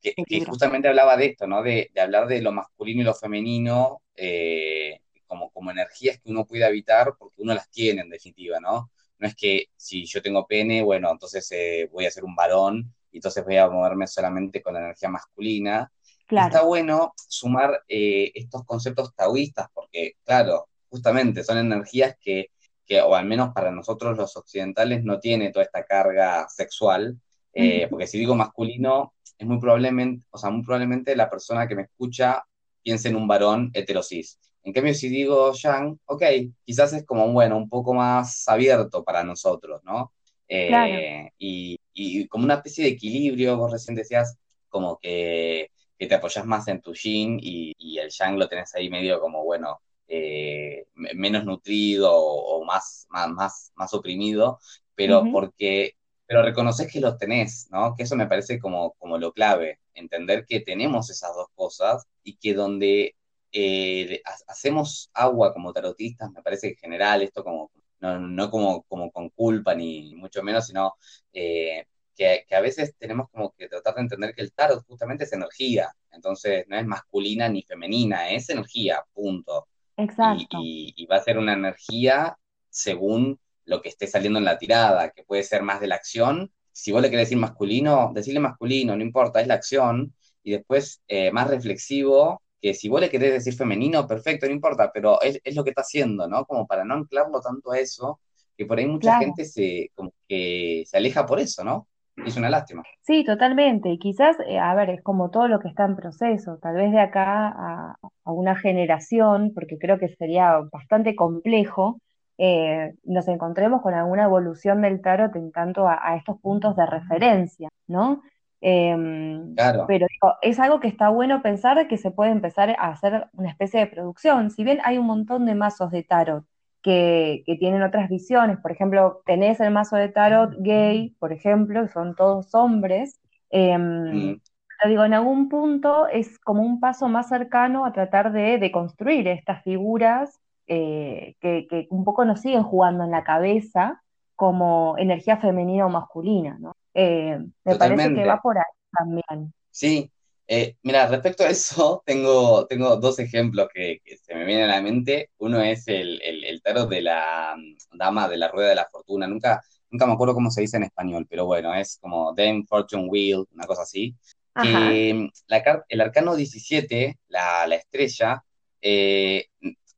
que, 0.00 0.44
justamente 0.44 0.88
hablaba 0.88 1.16
de 1.16 1.26
esto, 1.26 1.46
¿no? 1.46 1.62
De, 1.62 1.90
hablar 1.98 2.26
de 2.26 2.42
lo 2.42 2.52
masculino 2.52 3.00
y 3.00 3.04
lo 3.04 3.14
femenino 3.14 4.02
eh, 4.14 5.00
como, 5.26 5.50
como 5.50 5.70
energías 5.70 6.18
que 6.18 6.30
uno 6.30 6.44
puede 6.44 6.64
habitar 6.64 7.14
porque 7.18 7.42
uno 7.42 7.54
las 7.54 7.70
tiene 7.70 8.02
en 8.02 8.10
definitiva, 8.10 8.60
¿no? 8.60 8.90
No 9.18 9.28
es 9.28 9.34
que 9.34 9.66
si 9.76 10.04
yo 10.04 10.20
tengo 10.20 10.46
pene, 10.46 10.82
bueno, 10.82 11.10
entonces 11.10 11.88
voy 11.90 12.06
a 12.06 12.10
ser 12.10 12.24
un 12.24 12.34
varón 12.34 12.92
y 13.10 13.18
entonces 13.18 13.44
voy 13.44 13.56
a 13.56 13.68
moverme 13.68 14.06
solamente 14.06 14.60
con 14.60 14.74
la 14.74 14.80
energía 14.80 15.08
masculina. 15.08 15.90
Está 16.28 16.62
bueno 16.62 17.12
sumar 17.16 17.82
estos 17.88 18.64
conceptos 18.64 19.14
taoístas 19.14 19.68
porque, 19.72 20.14
claro, 20.24 20.68
justamente 20.92 21.42
son 21.42 21.56
energías 21.58 22.16
que 22.20 22.50
que, 22.86 23.00
o 23.00 23.14
al 23.14 23.26
menos 23.26 23.52
para 23.54 23.70
nosotros 23.70 24.16
los 24.16 24.36
occidentales, 24.36 25.04
no 25.04 25.18
tiene 25.20 25.50
toda 25.50 25.64
esta 25.64 25.84
carga 25.84 26.48
sexual, 26.48 27.18
eh, 27.54 27.86
porque 27.88 28.06
si 28.06 28.18
digo 28.18 28.34
masculino, 28.34 29.14
es 29.38 29.46
muy 29.46 29.58
probablemente, 29.58 30.24
o 30.30 30.38
sea, 30.38 30.50
muy 30.50 30.62
probablemente 30.62 31.16
la 31.16 31.28
persona 31.28 31.66
que 31.66 31.74
me 31.74 31.82
escucha 31.82 32.44
piense 32.82 33.08
en 33.08 33.16
un 33.16 33.28
varón 33.28 33.70
heterosis. 33.74 34.38
En 34.64 34.72
cambio, 34.72 34.94
si 34.94 35.08
digo 35.08 35.52
yang, 35.54 35.98
ok, 36.06 36.22
quizás 36.64 36.92
es 36.92 37.04
como, 37.04 37.30
bueno, 37.32 37.56
un 37.56 37.68
poco 37.68 37.94
más 37.94 38.48
abierto 38.48 39.02
para 39.02 39.24
nosotros, 39.24 39.80
¿no? 39.84 40.12
Eh, 40.48 41.30
y, 41.38 41.78
y, 41.92 42.28
como 42.28 42.44
una 42.44 42.54
especie 42.54 42.84
de 42.84 42.90
equilibrio, 42.90 43.56
vos 43.56 43.72
recién 43.72 43.96
decías, 43.96 44.38
como 44.68 44.98
que, 44.98 45.70
que 45.98 46.06
te 46.06 46.14
apoyas 46.14 46.46
más 46.46 46.68
en 46.68 46.80
tu 46.80 46.94
yin 46.94 47.38
y, 47.40 47.72
y, 47.78 47.98
el 47.98 48.10
yang 48.10 48.38
lo 48.38 48.48
tenés 48.48 48.74
ahí 48.74 48.90
medio 48.90 49.20
como, 49.20 49.44
bueno, 49.44 49.80
eh, 50.14 50.86
menos 50.94 51.44
nutrido 51.46 52.14
o, 52.14 52.64
más, 52.66 53.06
más, 53.08 53.72
más, 53.74 53.94
oprimido, 53.94 54.58
pero 54.94 55.24
porque, 55.32 55.96
pero 56.26 56.42
reconoces 56.42 56.92
que 56.92 57.00
lo 57.00 57.16
tenés, 57.16 57.68
¿no? 57.70 57.94
Que 57.96 58.02
eso 58.02 58.14
me 58.14 58.26
parece 58.26 58.58
como, 58.58 58.92
como 58.98 59.16
lo 59.16 59.32
clave, 59.32 59.80
entender 59.94 60.44
que 60.46 60.60
tenemos 60.60 61.08
esas 61.08 61.34
dos 61.34 61.48
cosas 61.54 62.06
y 62.22 62.36
que 62.36 62.52
donde 62.52 63.16
eh, 63.52 64.20
hacemos 64.48 65.10
agua 65.14 65.54
como 65.54 65.72
tarotistas, 65.72 66.30
me 66.30 66.42
parece 66.42 66.68
en 66.68 66.76
general 66.76 67.22
esto 67.22 67.42
como, 67.42 67.70
no, 68.00 68.50
como, 68.50 68.82
como 68.82 69.10
con 69.10 69.30
culpa 69.30 69.74
ni 69.74 70.14
mucho 70.14 70.42
menos, 70.42 70.66
sino 70.66 70.94
eh, 71.32 71.86
que, 72.14 72.44
que, 72.46 72.54
a 72.54 72.60
veces 72.60 72.94
tenemos 72.98 73.30
como 73.30 73.52
que 73.52 73.68
tratar 73.68 73.94
de 73.94 74.02
entender 74.02 74.34
que 74.34 74.42
el 74.42 74.52
tarot 74.52 74.84
justamente 74.86 75.24
es 75.24 75.32
energía, 75.32 75.90
entonces 76.10 76.66
no 76.68 76.76
es 76.76 76.84
masculina 76.86 77.48
ni 77.48 77.62
femenina, 77.62 78.30
es 78.30 78.50
energía, 78.50 79.02
punto. 79.14 79.68
Exacto. 80.02 80.58
Y, 80.62 81.06
va 81.06 81.16
a 81.16 81.22
ser 81.22 81.38
una 81.38 81.52
energía 81.52 82.36
según 82.68 83.38
lo 83.64 83.80
que 83.80 83.88
esté 83.88 84.06
saliendo 84.06 84.38
en 84.38 84.44
la 84.44 84.58
tirada, 84.58 85.10
que 85.10 85.22
puede 85.22 85.42
ser 85.42 85.62
más 85.62 85.80
de 85.80 85.86
la 85.86 85.96
acción. 85.96 86.52
Si 86.72 86.90
vos 86.90 87.02
le 87.02 87.10
querés 87.10 87.26
decir 87.26 87.38
masculino, 87.38 88.10
decirle 88.14 88.40
masculino, 88.40 88.96
no 88.96 89.02
importa, 89.02 89.40
es 89.40 89.46
la 89.46 89.54
acción. 89.54 90.14
Y 90.42 90.52
después 90.52 91.02
eh, 91.06 91.30
más 91.30 91.48
reflexivo, 91.48 92.42
que 92.60 92.74
si 92.74 92.88
vos 92.88 93.00
le 93.00 93.10
querés 93.10 93.32
decir 93.32 93.54
femenino, 93.54 94.06
perfecto, 94.06 94.46
no 94.46 94.52
importa, 94.52 94.90
pero 94.92 95.20
es, 95.20 95.40
lo 95.54 95.64
que 95.64 95.70
está 95.70 95.82
haciendo, 95.82 96.26
¿no? 96.28 96.44
Como 96.46 96.66
para 96.66 96.84
no 96.84 96.94
anclarlo 96.94 97.40
tanto 97.40 97.72
a 97.72 97.78
eso, 97.78 98.20
que 98.56 98.66
por 98.66 98.78
ahí 98.78 98.86
mucha 98.86 99.18
gente 99.18 99.44
se, 99.44 99.90
como 99.94 100.12
que 100.28 100.84
se 100.86 100.96
aleja 100.96 101.26
por 101.26 101.40
eso, 101.40 101.62
¿no? 101.64 101.88
Es 102.16 102.36
una 102.36 102.50
lástima. 102.50 102.82
Sí, 103.00 103.24
totalmente. 103.24 103.88
Y 103.90 103.98
quizás, 103.98 104.36
eh, 104.46 104.58
a 104.58 104.74
ver, 104.74 104.90
es 104.90 105.02
como 105.02 105.30
todo 105.30 105.48
lo 105.48 105.58
que 105.60 105.68
está 105.68 105.84
en 105.84 105.96
proceso. 105.96 106.58
Tal 106.60 106.76
vez 106.76 106.92
de 106.92 107.00
acá 107.00 107.48
a, 107.48 107.96
una 108.24 108.56
generación, 108.56 109.52
porque 109.54 109.78
creo 109.78 109.98
que 109.98 110.08
sería 110.08 110.58
bastante 110.70 111.16
complejo, 111.16 112.00
eh, 112.38 112.94
nos 113.04 113.28
encontremos 113.28 113.82
con 113.82 113.94
alguna 113.94 114.24
evolución 114.24 114.82
del 114.82 115.00
tarot 115.00 115.34
en 115.36 115.52
tanto 115.52 115.86
a, 115.88 116.16
estos 116.16 116.40
puntos 116.40 116.76
de 116.76 116.86
referencia, 116.86 117.68
¿no? 117.86 118.22
Em, 118.60 119.54
claro. 119.54 119.84
Pero 119.88 120.06
es 120.40 120.60
algo 120.60 120.80
que 120.80 120.88
está 120.88 121.08
bueno 121.08 121.42
pensar 121.42 121.88
que 121.88 121.98
se 121.98 122.10
puede 122.10 122.30
empezar 122.30 122.70
a 122.70 122.88
hacer 122.88 123.26
una 123.32 123.50
especie 123.50 123.80
de 123.80 123.86
producción. 123.86 124.50
Si 124.50 124.64
bien 124.64 124.78
hay 124.84 124.98
un 124.98 125.06
montón 125.06 125.46
de 125.46 125.54
mazos 125.54 125.90
de 125.90 126.04
tarot 126.04 126.44
que, 126.82 127.44
tienen 127.58 127.82
otras 127.82 128.08
visiones. 128.08 128.58
Por 128.58 128.72
ejemplo, 128.72 129.22
tenés 129.24 129.60
el 129.60 129.70
mazo 129.70 129.96
de 129.96 130.08
tarot 130.08 130.54
gay, 130.58 131.10
por 131.18 131.32
ejemplo, 131.32 131.82
que 131.82 131.92
son 131.92 132.14
todos 132.14 132.54
hombres. 132.54 133.20
Em, 133.50 134.32
mm. 134.32 134.40
digo, 134.88 135.04
en 135.04 135.14
algún 135.14 135.48
punto 135.48 136.08
es 136.08 136.38
como 136.40 136.62
un 136.62 136.80
paso 136.80 137.08
más 137.08 137.28
cercano 137.28 137.84
a 137.84 137.92
tratar 137.92 138.32
de, 138.32 138.70
construir 138.72 139.28
estas 139.28 139.62
figuras 139.62 140.40
eh, 140.66 141.36
que, 141.40 141.86
un 141.90 142.04
poco 142.04 142.24
nos 142.24 142.40
siguen 142.40 142.62
jugando 142.62 143.04
en 143.04 143.10
la 143.10 143.24
cabeza 143.24 144.02
como 144.34 144.96
energía 144.98 145.36
femenina 145.36 145.86
o 145.86 145.88
masculina, 145.88 146.56
¿no? 146.58 146.74
Eh, 146.94 147.38
me 147.64 147.76
parece 147.76 148.14
que 148.14 148.26
va 148.26 148.40
por 148.40 148.58
ahí 148.58 148.64
también. 148.96 149.52
Sí, 149.70 150.10
eh, 150.54 150.76
mira, 150.82 151.06
respecto 151.06 151.44
a 151.44 151.48
eso, 151.48 152.02
tengo, 152.06 152.66
tengo 152.66 152.96
dos 152.96 153.18
ejemplos 153.18 153.68
que, 153.72 154.02
se 154.22 154.34
me 154.34 154.44
vienen 154.44 154.68
a 154.68 154.74
la 154.74 154.82
mente. 154.82 155.30
Uno 155.38 155.62
es 155.62 155.88
el, 155.88 156.20
el, 156.22 156.60
tarot 156.60 156.90
de 156.90 157.00
la 157.00 157.54
mm, 157.56 157.96
dama 157.96 158.28
de 158.28 158.36
la 158.36 158.48
rueda 158.48 158.68
de 158.68 158.74
la 158.74 158.88
fortuna. 158.90 159.26
Nunca, 159.26 159.62
nunca 159.90 160.06
me 160.06 160.12
acuerdo 160.12 160.34
cómo 160.34 160.50
se 160.50 160.60
dice 160.60 160.76
en 160.76 160.82
español, 160.82 161.26
pero 161.28 161.46
bueno, 161.46 161.74
es 161.74 161.96
como 162.02 162.34
Dame 162.34 162.64
Fortune 162.68 163.08
Wheel, 163.08 163.46
una 163.54 163.64
cosa 163.64 163.82
así. 163.82 164.14
Que 164.62 165.14
mm, 165.14 165.30
la, 165.46 165.84
el 165.88 166.00
arcano 166.02 166.36
17, 166.36 167.18
la, 167.28 167.66
la 167.66 167.76
estrella, 167.76 168.44
eh, 168.82 169.46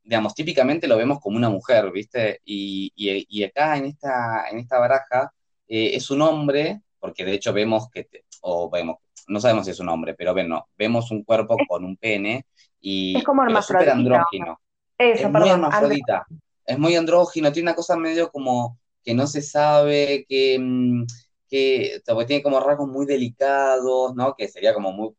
digamos, 0.05 0.35
típicamente 0.37 0.87
lo 0.87 0.97
vemos 0.97 1.19
como 1.19 1.37
una 1.37 1.51
mujer, 1.51 1.91
¿viste? 1.91 2.41
Y, 2.45 2.93
y, 2.95 3.43
acá 3.43 3.77
en 3.77 3.87
esta, 3.87 4.49
en 4.49 4.59
esta 4.59 4.79
baraja 4.79 5.33
eh, 5.67 5.97
es 5.97 6.11
un 6.13 6.23
hombre, 6.23 6.81
porque 7.01 7.25
de 7.25 7.33
hecho 7.33 7.53
vemos 7.53 7.91
que, 7.91 8.07
o 8.43 8.71
vemos, 8.71 8.99
no 9.29 9.41
sabemos 9.41 9.65
si 9.65 9.73
es 9.73 9.81
un 9.81 9.89
hombre, 9.89 10.15
pero 10.15 10.33
bueno, 10.33 10.69
vemos 10.77 11.11
un 11.11 11.25
cuerpo 11.25 11.57
con 11.69 11.85
un 11.85 11.97
pene 11.97 12.47
y 12.81 13.17
es 13.17 13.25
como 13.25 13.43
andrógino. 13.43 14.61
es 14.99 15.31
muy 15.31 15.49
hermafrodita. 15.49 16.27
Es 16.67 16.79
muy 16.79 16.97
andrógino, 16.97 17.53
tiene 17.53 17.71
una 17.71 17.77
cosa 17.77 17.97
medio 17.97 18.31
como 18.31 18.79
que 19.03 19.15
no 19.15 19.27
se 19.27 19.43
sabe, 19.43 20.25
que, 20.29 20.59
mm, 20.59 21.05
que 21.49 22.03
tiene 22.27 22.43
como 22.43 22.59
rasgos 22.61 22.89
muy 22.89 23.07
delicados, 23.07 24.15
¿no? 24.15 24.35
Que 24.35 24.49
sería 24.49 24.73
como 24.73 24.93
muy 24.93 25.11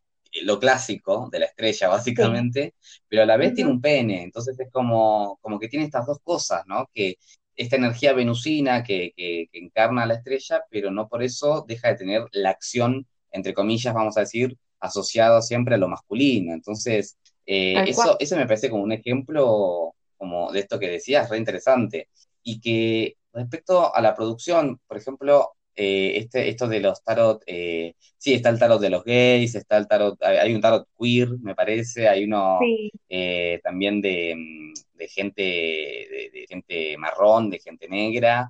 lo 0.44 0.60
clásico 0.60 1.30
de 1.32 1.40
la 1.40 1.46
estrella, 1.46 1.88
básicamente, 1.88 2.76
pero 3.08 3.24
a 3.24 3.26
la 3.26 3.38
vez 3.38 3.54
tiene 3.54 3.72
un 3.72 3.80
pene, 3.82 4.24
entonces 4.24 4.60
es 4.60 4.70
como, 4.72 5.38
como 5.42 5.60
que 5.60 5.70
tiene 5.70 5.86
estas 5.86 6.06
dos 6.06 6.20
cosas, 6.24 6.64
¿no? 6.68 6.90
Que 6.94 7.18
esta 7.56 7.78
energía 7.78 8.14
venusina 8.14 8.84
que, 8.84 9.14
que, 9.16 9.48
que 9.52 9.60
encarna 9.60 10.06
la 10.06 10.16
estrella, 10.16 10.64
pero 10.70 10.92
no 10.92 11.08
por 11.08 11.24
eso 11.24 11.64
deja 11.68 11.90
de 11.90 11.96
tener 11.96 12.26
la 12.32 12.50
acción 12.50 13.08
entre 13.36 13.54
comillas, 13.54 13.94
vamos 13.94 14.18
a 14.18 14.22
decir, 14.22 14.58
asociado 14.80 15.42
siempre 15.42 15.76
a 15.76 15.78
lo 15.78 15.90
masculino. 15.90 16.54
Entonces, 16.54 17.18
eh, 17.46 17.76
eso, 17.88 18.16
eso 18.20 18.36
me 18.38 18.48
parece 18.48 18.70
como 18.70 18.84
un 18.84 18.94
ejemplo 18.94 19.94
como 20.18 20.52
de 20.52 20.62
esto 20.62 20.80
que 20.80 20.90
decías, 20.90 21.30
re 21.30 21.38
interesante. 21.38 22.10
Y 22.44 22.62
que 22.62 23.18
respecto 23.34 23.94
a 23.94 24.02
la 24.02 24.16
producción, 24.16 24.80
por 24.88 24.98
ejemplo, 24.98 25.52
eh, 25.76 26.14
este, 26.16 26.48
esto 26.48 26.68
de 26.68 26.80
los 26.80 27.04
tarot, 27.04 27.44
eh, 27.46 27.96
sí, 28.18 28.34
está 28.34 28.50
el 28.50 28.60
tarot 28.60 28.80
de 28.80 28.90
los 28.90 29.04
gays, 29.04 29.56
está 29.56 29.78
el 29.78 29.88
tarot, 29.88 30.22
hay 30.24 30.54
un 30.56 30.62
tarot 30.62 30.88
queer, 30.98 31.30
me 31.42 31.54
parece, 31.54 32.08
hay 32.08 32.24
uno 32.24 32.60
también 33.62 34.00
de, 34.02 34.36
gente, 35.10 35.42
de, 35.42 36.46
gente 36.48 36.98
marrón, 36.98 37.50
de 37.50 37.60
gente 37.60 37.90
negra, 37.90 38.50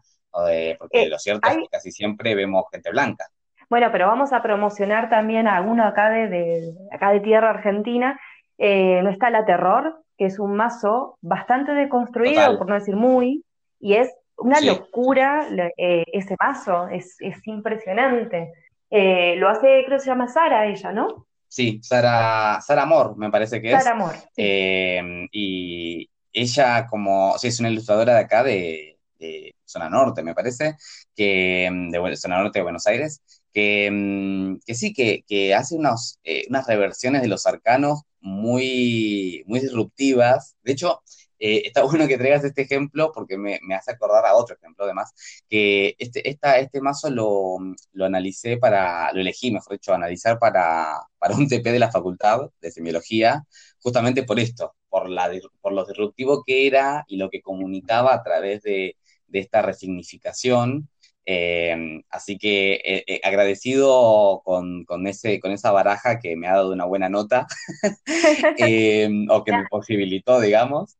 porque 0.77 1.07
lo 1.07 1.17
cierto 1.17 1.49
es 1.49 1.57
que 1.57 1.67
casi 1.71 1.91
siempre 1.91 2.35
vemos 2.35 2.65
gente 2.71 2.91
blanca. 2.91 3.25
Bueno, 3.69 3.89
pero 3.91 4.07
vamos 4.07 4.33
a 4.33 4.41
promocionar 4.41 5.09
también 5.09 5.47
a 5.47 5.61
uno 5.61 5.85
acá 5.85 6.09
de, 6.09 6.73
acá 6.91 7.11
de 7.11 7.19
tierra 7.19 7.49
argentina. 7.49 8.19
Eh, 8.57 9.01
no 9.03 9.09
está 9.09 9.29
la 9.29 9.45
Terror, 9.45 10.01
que 10.17 10.25
es 10.25 10.39
un 10.39 10.55
mazo 10.55 11.17
bastante 11.21 11.73
deconstruido, 11.73 12.57
por 12.57 12.67
no 12.67 12.75
decir 12.75 12.95
muy, 12.95 13.43
y 13.79 13.95
es 13.95 14.13
una 14.37 14.61
locura 14.61 15.47
eh, 15.77 16.05
ese 16.13 16.35
mazo, 16.39 16.87
es, 16.87 17.17
impresionante. 17.45 18.53
Eh, 18.89 19.35
lo 19.37 19.49
hace, 19.49 19.83
creo 19.85 19.97
que 19.97 20.03
se 20.03 20.09
llama 20.09 20.27
Sara 20.27 20.67
ella, 20.67 20.91
¿no? 20.91 21.27
Sí, 21.47 21.79
Sara, 21.81 22.59
Sara 22.61 22.83
Amor, 22.83 23.17
me 23.17 23.29
parece 23.29 23.61
que 23.61 23.73
es. 23.73 23.83
Sara 23.83 23.95
Amor. 23.95 24.13
y 24.35 26.09
ella, 26.31 26.85
como, 26.87 27.37
sí, 27.37 27.47
es 27.47 27.59
una 27.59 27.69
ilustradora 27.69 28.13
de 28.13 28.19
acá 28.19 28.43
de, 28.43 28.97
de 29.19 29.55
Zona 29.65 29.89
Norte, 29.89 30.23
me 30.23 30.35
parece, 30.35 30.75
que 31.15 31.69
de 31.71 32.15
Zona 32.17 32.37
Norte 32.39 32.59
de 32.59 32.63
Buenos 32.63 32.85
Aires, 32.87 33.21
que, 33.55 33.89
mm, 33.91 34.59
que 34.65 34.75
sí, 34.75 34.93
que, 34.93 35.23
que 35.27 35.55
hace 35.55 35.75
unos, 35.75 36.19
eh, 36.25 36.45
unas 36.49 36.67
reversiones 36.67 37.21
de 37.21 37.29
los 37.29 37.45
arcanos 37.47 38.01
muy, 38.19 39.43
muy 39.47 39.61
disruptivas. 39.61 40.55
De 40.63 40.73
hecho, 40.73 41.01
eh, 41.39 41.63
está 41.65 41.83
bueno 41.85 42.07
que 42.07 42.17
traigas 42.17 42.43
este 42.43 42.63
ejemplo 42.63 43.11
porque 43.13 43.37
me, 43.37 43.59
me, 43.63 43.75
hace 43.75 43.91
acordar 43.91 44.25
a 44.25 44.35
otro 44.35 44.55
ejemplo, 44.57 44.83
además, 44.85 45.13
que 45.49 45.95
este, 45.99 46.29
esta, 46.29 46.59
este 46.59 46.81
mazo 46.81 47.09
lo, 47.09 47.57
lo, 47.93 48.05
analicé 48.05 48.57
para, 48.57 49.11
lo 49.13 49.21
elegí, 49.21 49.51
mejor 49.51 49.73
dicho, 49.73 49.93
analizar 49.93 50.37
para, 50.39 50.99
para 51.17 51.35
un 51.35 51.47
TP 51.47 51.71
de 51.71 51.79
la 51.79 51.91
facultad 51.91 52.49
de 52.61 52.71
semiología, 52.71 53.45
justamente 53.79 54.23
por 54.23 54.39
esto, 54.39 54.75
por, 54.89 55.09
la, 55.09 55.31
por 55.61 55.73
lo 55.73 55.85
disruptivo 55.85 56.43
que 56.45 56.67
era 56.67 57.05
y 57.07 57.17
lo 57.17 57.29
que 57.29 57.41
comunicaba 57.41 58.13
a 58.13 58.23
través 58.23 58.63
de, 58.63 58.97
de 59.27 59.39
esta 59.39 59.61
resignificación 59.61 60.89
eh, 61.25 62.03
así 62.09 62.37
que 62.37 62.73
eh, 62.75 63.03
eh, 63.07 63.21
agradecido 63.23 64.41
con, 64.45 64.85
ese, 65.07 65.39
con 65.39 65.51
esa 65.51 65.71
baraja 65.71 66.19
que 66.19 66.35
me 66.35 66.47
ha 66.47 66.53
dado 66.53 66.71
una 66.71 66.85
buena 66.85 67.09
nota, 67.09 67.47
o 69.29 69.43
que 69.43 69.51
me 69.51 69.65
posibilitó, 69.69 70.39
digamos. 70.39 70.97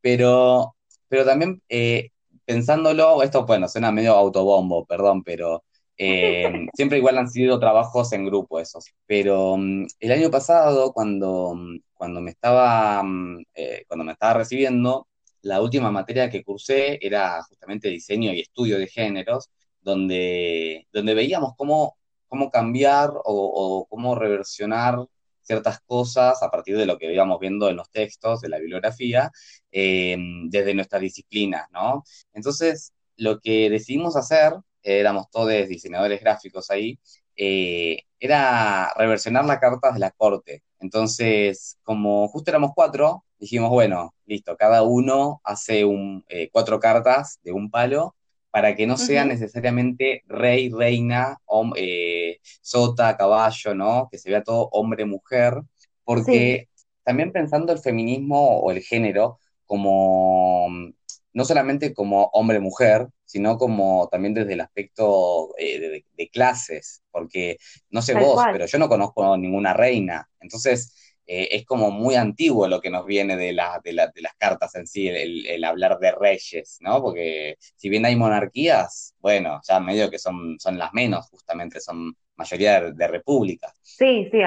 Pero, 0.00 0.76
pero 1.08 1.24
también 1.24 1.62
pensándolo, 2.44 3.22
esto 3.22 3.46
bueno, 3.46 3.68
suena 3.68 3.90
medio 3.90 4.14
autobombo, 4.14 4.84
perdón, 4.84 5.22
pero 5.22 5.64
siempre 6.74 6.98
igual 6.98 7.18
han 7.18 7.30
sido 7.30 7.58
trabajos 7.58 8.12
en 8.12 8.26
grupo 8.26 8.60
esos. 8.60 8.84
Pero 9.06 9.56
mm, 9.56 9.86
el 10.00 10.12
año 10.12 10.30
pasado, 10.30 10.92
cuando, 10.92 11.56
cuando, 11.94 12.20
me 12.20 12.30
estaba, 12.30 13.02
mm, 13.02 13.44
cuando 13.88 14.04
me 14.04 14.12
estaba 14.12 14.34
recibiendo, 14.34 15.08
la 15.44 15.60
última 15.60 15.90
materia 15.90 16.30
que 16.30 16.42
cursé 16.42 16.98
era 17.00 17.42
justamente 17.44 17.88
diseño 17.88 18.32
y 18.32 18.40
estudio 18.40 18.78
de 18.78 18.86
géneros, 18.88 19.50
donde, 19.80 20.86
donde 20.92 21.14
veíamos 21.14 21.52
cómo, 21.56 21.98
cómo 22.28 22.50
cambiar 22.50 23.10
o, 23.24 23.86
cómo 23.88 24.14
reversionar 24.14 24.98
ciertas 25.42 25.80
cosas 25.80 26.42
a 26.42 26.50
partir 26.50 26.78
de 26.78 26.86
lo 26.86 26.98
que 26.98 27.12
íbamos 27.12 27.38
viendo 27.38 27.68
en 27.68 27.76
los 27.76 27.90
textos 27.90 28.40
de 28.40 28.48
la 28.48 28.58
bibliografía 28.58 29.30
eh, 29.70 30.16
desde 30.46 30.74
nuestras 30.74 31.02
disciplinas, 31.02 31.66
¿no? 31.70 32.02
Entonces, 32.32 32.94
lo 33.16 33.40
que 33.40 33.68
decidimos 33.68 34.16
hacer, 34.16 34.54
éramos 34.82 35.30
todos 35.30 35.68
diseñadores 35.68 36.20
gráficos 36.20 36.70
ahí, 36.70 36.98
eh, 37.36 37.98
era 38.18 38.92
reversionar 38.96 39.44
las 39.44 39.58
cartas 39.58 39.94
de 39.94 40.00
la 40.00 40.10
corte. 40.12 40.62
Entonces, 40.84 41.78
como 41.82 42.28
justo 42.28 42.50
éramos 42.50 42.72
cuatro, 42.74 43.24
dijimos, 43.38 43.70
bueno, 43.70 44.14
listo, 44.26 44.54
cada 44.56 44.82
uno 44.82 45.40
hace 45.42 45.84
un, 45.86 46.24
eh, 46.28 46.50
cuatro 46.52 46.78
cartas 46.78 47.40
de 47.42 47.52
un 47.52 47.70
palo 47.70 48.14
para 48.50 48.76
que 48.76 48.86
no 48.86 48.98
sea 48.98 49.24
necesariamente 49.24 50.22
rey, 50.26 50.68
reina, 50.68 51.38
eh, 51.76 52.38
sota, 52.60 53.16
caballo, 53.16 53.74
¿no? 53.74 54.08
Que 54.10 54.18
se 54.18 54.30
vea 54.30 54.44
todo 54.44 54.68
hombre-mujer, 54.72 55.62
porque 56.04 56.68
también 57.02 57.32
pensando 57.32 57.72
el 57.72 57.78
feminismo 57.78 58.58
o 58.60 58.70
el 58.70 58.80
género 58.82 59.38
como, 59.64 60.68
no 61.34 61.44
solamente 61.44 61.92
como 61.92 62.30
hombre-mujer, 62.32 63.08
sino 63.24 63.58
como 63.58 64.08
también 64.10 64.34
desde 64.34 64.54
el 64.54 64.60
aspecto 64.60 65.54
eh, 65.58 66.02
de, 66.16 66.28
clases, 66.28 67.02
porque 67.10 67.58
no 67.90 68.00
sé 68.00 68.14
vos, 68.14 68.42
pero 68.52 68.66
yo 68.66 68.78
no 68.78 68.88
conozco 68.88 69.36
ninguna 69.36 69.74
reina, 69.74 70.28
entonces 70.40 71.14
eh, 71.26 71.48
es 71.52 71.64
como 71.64 71.90
muy 71.90 72.14
antiguo 72.14 72.68
lo 72.68 72.80
que 72.80 72.90
nos 72.90 73.06
viene 73.06 73.36
de, 73.36 73.52
la, 73.52 73.80
de, 73.82 73.92
las 73.92 74.34
cartas 74.38 74.74
en 74.74 74.86
sí, 74.86 75.08
el, 75.08 75.64
hablar 75.64 75.98
de 75.98 76.12
reyes, 76.12 76.78
¿no? 76.80 77.02
Porque 77.02 77.56
si 77.58 77.88
bien 77.88 78.04
hay 78.04 78.14
monarquías, 78.14 79.14
bueno, 79.20 79.60
ya 79.66 79.80
medio 79.80 80.10
que 80.10 80.18
son, 80.18 80.56
son 80.58 80.78
las 80.78 80.92
menos, 80.92 81.28
justamente, 81.30 81.80
son 81.80 82.14
mayoría 82.36 82.90
de, 82.90 83.08
repúblicas. 83.08 83.72
Sí, 83.82 84.28
sí, 84.30 84.38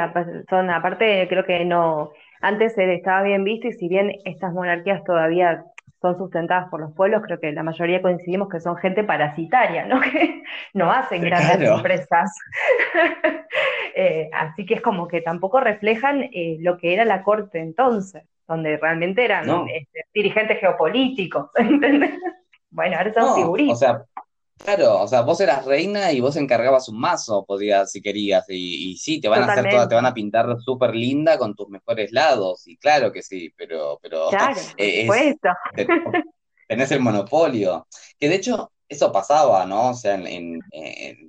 son, 0.49 0.69
aparte 0.69 1.27
creo 1.27 1.45
que 1.45 1.65
no, 1.65 2.11
antes 2.41 2.77
estaba 2.77 3.23
bien 3.23 3.43
visto 3.43 3.67
y 3.67 3.73
si 3.73 3.87
bien 3.87 4.11
estas 4.25 4.53
monarquías 4.53 5.03
todavía 5.03 5.65
son 6.01 6.17
sustentadas 6.17 6.69
por 6.69 6.79
los 6.79 6.93
pueblos, 6.93 7.23
creo 7.23 7.39
que 7.39 7.51
la 7.51 7.63
mayoría 7.63 8.01
coincidimos 8.01 8.49
que 8.49 8.59
son 8.59 8.77
gente 8.77 9.03
parasitaria, 9.03 9.85
¿no? 9.85 9.99
Que 10.07 10.43
no 10.73 10.91
hacen 10.91 11.21
grandes 11.21 11.69
empresas. 11.69 12.31
Eh, 13.99 14.29
así 14.31 14.63
que 14.63 14.75
es 14.75 14.81
como 14.81 15.07
que 15.07 15.21
tampoco 15.21 15.59
reflejan 15.59 16.29
eh, 16.31 16.57
lo 16.59 16.77
que 16.77 16.93
era 16.93 17.03
la 17.03 17.23
corte 17.23 17.57
entonces, 17.57 18.21
donde 18.47 18.77
realmente 18.77 19.25
eran 19.25 19.49
este, 19.69 20.05
dirigentes 20.13 20.59
geopolíticos, 20.59 21.49
¿entendés? 21.55 22.13
Bueno, 22.69 22.97
ahora 22.97 23.11
son 23.11 23.35
figuritas. 23.35 23.73
O 23.73 23.79
sea, 23.79 24.05
claro, 24.57 25.01
o 25.01 25.07
sea, 25.07 25.21
vos 25.21 25.39
eras 25.39 25.65
reina 25.65 26.11
y 26.11 26.19
vos 26.19 26.35
encargabas 26.35 26.89
un 26.89 26.99
mazo, 26.99 27.45
podías, 27.45 27.91
si 27.91 28.01
querías, 28.01 28.45
y, 28.49 28.97
sí, 28.97 29.19
te 29.19 29.29
van 29.29 29.43
a 29.43 29.53
hacer 29.53 29.69
toda, 29.69 29.87
te 29.87 29.95
van 29.95 30.05
a 30.05 30.13
pintar 30.13 30.57
súper 30.59 30.95
linda 30.95 31.37
con 31.37 31.55
tus 31.55 31.69
mejores 31.69 32.11
lados, 32.11 32.67
y 32.67 32.77
claro 32.77 33.11
que 33.11 33.21
sí, 33.21 33.53
pero... 33.55 33.99
pero 34.01 34.27
claro, 34.29 34.59
eh, 34.77 35.07
tenés 36.67 36.91
el 36.91 36.99
monopolio. 36.99 37.87
Que 38.19 38.29
de 38.29 38.35
hecho, 38.35 38.71
eso 38.87 39.11
pasaba, 39.11 39.65
¿no? 39.65 39.91
O 39.91 39.93
sea, 39.93 40.15
en, 40.15 40.59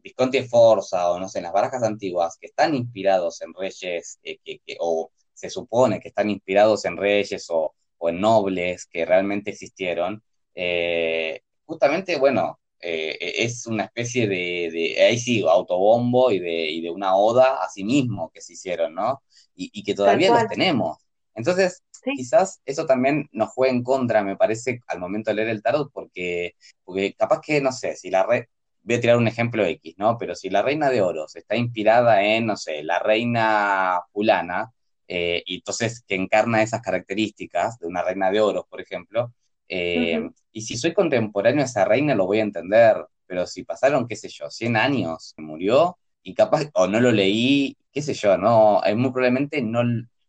Visconti 0.02 0.42
Forza 0.42 1.10
o 1.10 1.18
no 1.18 1.28
sé, 1.28 1.38
en 1.38 1.44
las 1.44 1.52
barajas 1.52 1.82
antiguas 1.82 2.36
que 2.40 2.46
están 2.46 2.74
inspirados 2.74 3.40
en 3.42 3.54
reyes, 3.54 4.18
eh, 4.22 4.38
que, 4.44 4.76
o 4.80 5.10
se 5.32 5.50
supone 5.50 6.00
que 6.00 6.08
están 6.08 6.30
inspirados 6.30 6.84
en 6.84 6.96
reyes 6.96 7.46
o, 7.50 7.74
en 8.00 8.20
nobles 8.20 8.86
que 8.86 9.04
realmente 9.04 9.50
existieron, 9.50 10.22
eh, 10.54 11.40
justamente, 11.64 12.16
bueno, 12.16 12.60
eh, 12.80 13.16
es 13.38 13.66
una 13.66 13.84
especie 13.84 14.28
de, 14.28 14.96
ahí 15.00 15.18
sí, 15.18 15.42
autobombo 15.42 16.30
y 16.30 16.38
de, 16.38 16.70
y 16.70 16.80
de 16.80 16.90
una 16.90 17.16
oda 17.16 17.62
a 17.62 17.68
sí 17.68 17.84
mismo 17.84 18.30
que 18.30 18.40
se 18.40 18.52
hicieron, 18.52 18.94
¿no? 18.94 19.22
Y, 19.54 19.82
que 19.82 19.94
todavía 19.94 20.30
los 20.30 20.48
tenemos. 20.48 20.98
Entonces, 21.34 21.82
quizás 22.16 22.60
eso 22.64 22.86
también 22.86 23.28
nos 23.32 23.50
juega 23.50 23.74
en 23.74 23.82
contra, 23.82 24.22
me 24.22 24.36
parece, 24.36 24.80
al 24.86 25.00
momento 25.00 25.30
de 25.30 25.36
leer 25.36 25.48
el 25.48 25.62
tarot, 25.62 25.90
porque, 25.92 26.54
porque 26.84 27.14
capaz 27.14 27.40
que, 27.40 27.60
no 27.60 27.72
sé, 27.72 27.96
si 27.96 28.08
la 28.10 28.24
red, 28.24 28.44
voy 28.82 28.96
a 28.96 29.00
tirar 29.00 29.16
un 29.16 29.28
ejemplo 29.28 29.64
X, 29.64 29.94
¿no? 29.98 30.16
Pero 30.16 30.34
si 30.34 30.48
la 30.48 30.62
reina 30.62 30.90
de 30.90 31.02
oros 31.02 31.34
está 31.36 31.56
inspirada 31.56 32.22
en, 32.22 32.46
no 32.46 32.56
sé, 32.56 32.84
la 32.84 33.00
reina 33.00 34.00
fulana, 34.12 34.72
eh, 35.08 35.42
y 35.46 35.56
entonces 35.56 36.02
que 36.06 36.14
encarna 36.14 36.62
esas 36.62 36.82
características 36.82 37.78
de 37.78 37.86
una 37.86 38.02
reina 38.02 38.30
de 38.30 38.40
oros, 38.40 38.64
por 38.68 38.80
ejemplo, 38.80 39.32
eh, 39.68 40.28
y 40.52 40.62
si 40.62 40.76
soy 40.76 40.94
contemporáneo 40.94 41.62
a 41.62 41.66
esa 41.66 41.84
reina 41.84 42.14
lo 42.14 42.26
voy 42.26 42.38
a 42.40 42.42
entender, 42.42 42.96
pero 43.26 43.46
si 43.46 43.64
pasaron, 43.64 44.08
qué 44.08 44.16
sé 44.16 44.28
yo, 44.28 44.50
100 44.50 44.76
años, 44.76 45.34
murió, 45.36 45.98
y 46.22 46.34
capaz, 46.34 46.68
o 46.74 46.86
no 46.86 47.00
lo 47.00 47.12
leí, 47.12 47.76
qué 47.92 48.02
sé 48.02 48.14
yo, 48.14 48.36
no, 48.36 48.80
muy 48.96 49.10
probablemente 49.10 49.62
no, 49.62 49.82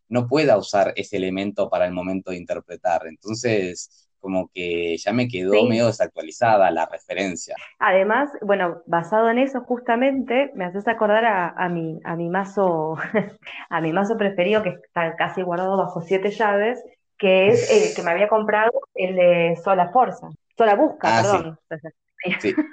no 0.09 0.27
pueda 0.27 0.57
usar 0.57 0.93
ese 0.95 1.17
elemento 1.17 1.69
para 1.69 1.85
el 1.85 1.93
momento 1.93 2.31
de 2.31 2.37
interpretar. 2.37 3.07
Entonces, 3.07 4.09
como 4.19 4.49
que 4.53 4.97
ya 4.97 5.13
me 5.13 5.27
quedó 5.27 5.65
medio 5.65 5.87
desactualizada 5.87 6.69
la 6.71 6.85
referencia. 6.85 7.55
Además, 7.79 8.29
bueno, 8.41 8.81
basado 8.85 9.29
en 9.29 9.39
eso 9.39 9.61
justamente, 9.61 10.51
me 10.55 10.65
haces 10.65 10.87
acordar 10.87 11.25
a, 11.25 11.69
mi, 11.69 11.99
a 12.03 12.15
mi 12.15 12.29
mazo, 12.29 12.95
a 13.69 13.81
mi 13.81 13.93
mazo 13.93 14.17
preferido, 14.17 14.61
que 14.61 14.69
está 14.69 15.15
casi 15.15 15.41
guardado 15.41 15.77
bajo 15.77 16.01
siete 16.01 16.31
llaves, 16.31 16.83
que 17.19 17.49
es 17.49 17.69
el 17.69 17.95
que 17.95 18.01
me 18.01 18.11
había 18.11 18.27
comprado 18.27 18.71
el 18.95 19.15
de 19.15 19.59
Sola 19.63 19.89
Forza, 19.89 20.29
Sola 20.57 20.73
Busca, 20.75 21.19
ah, 21.19 21.57
perdón. 21.67 21.93
Sí. 22.39 22.55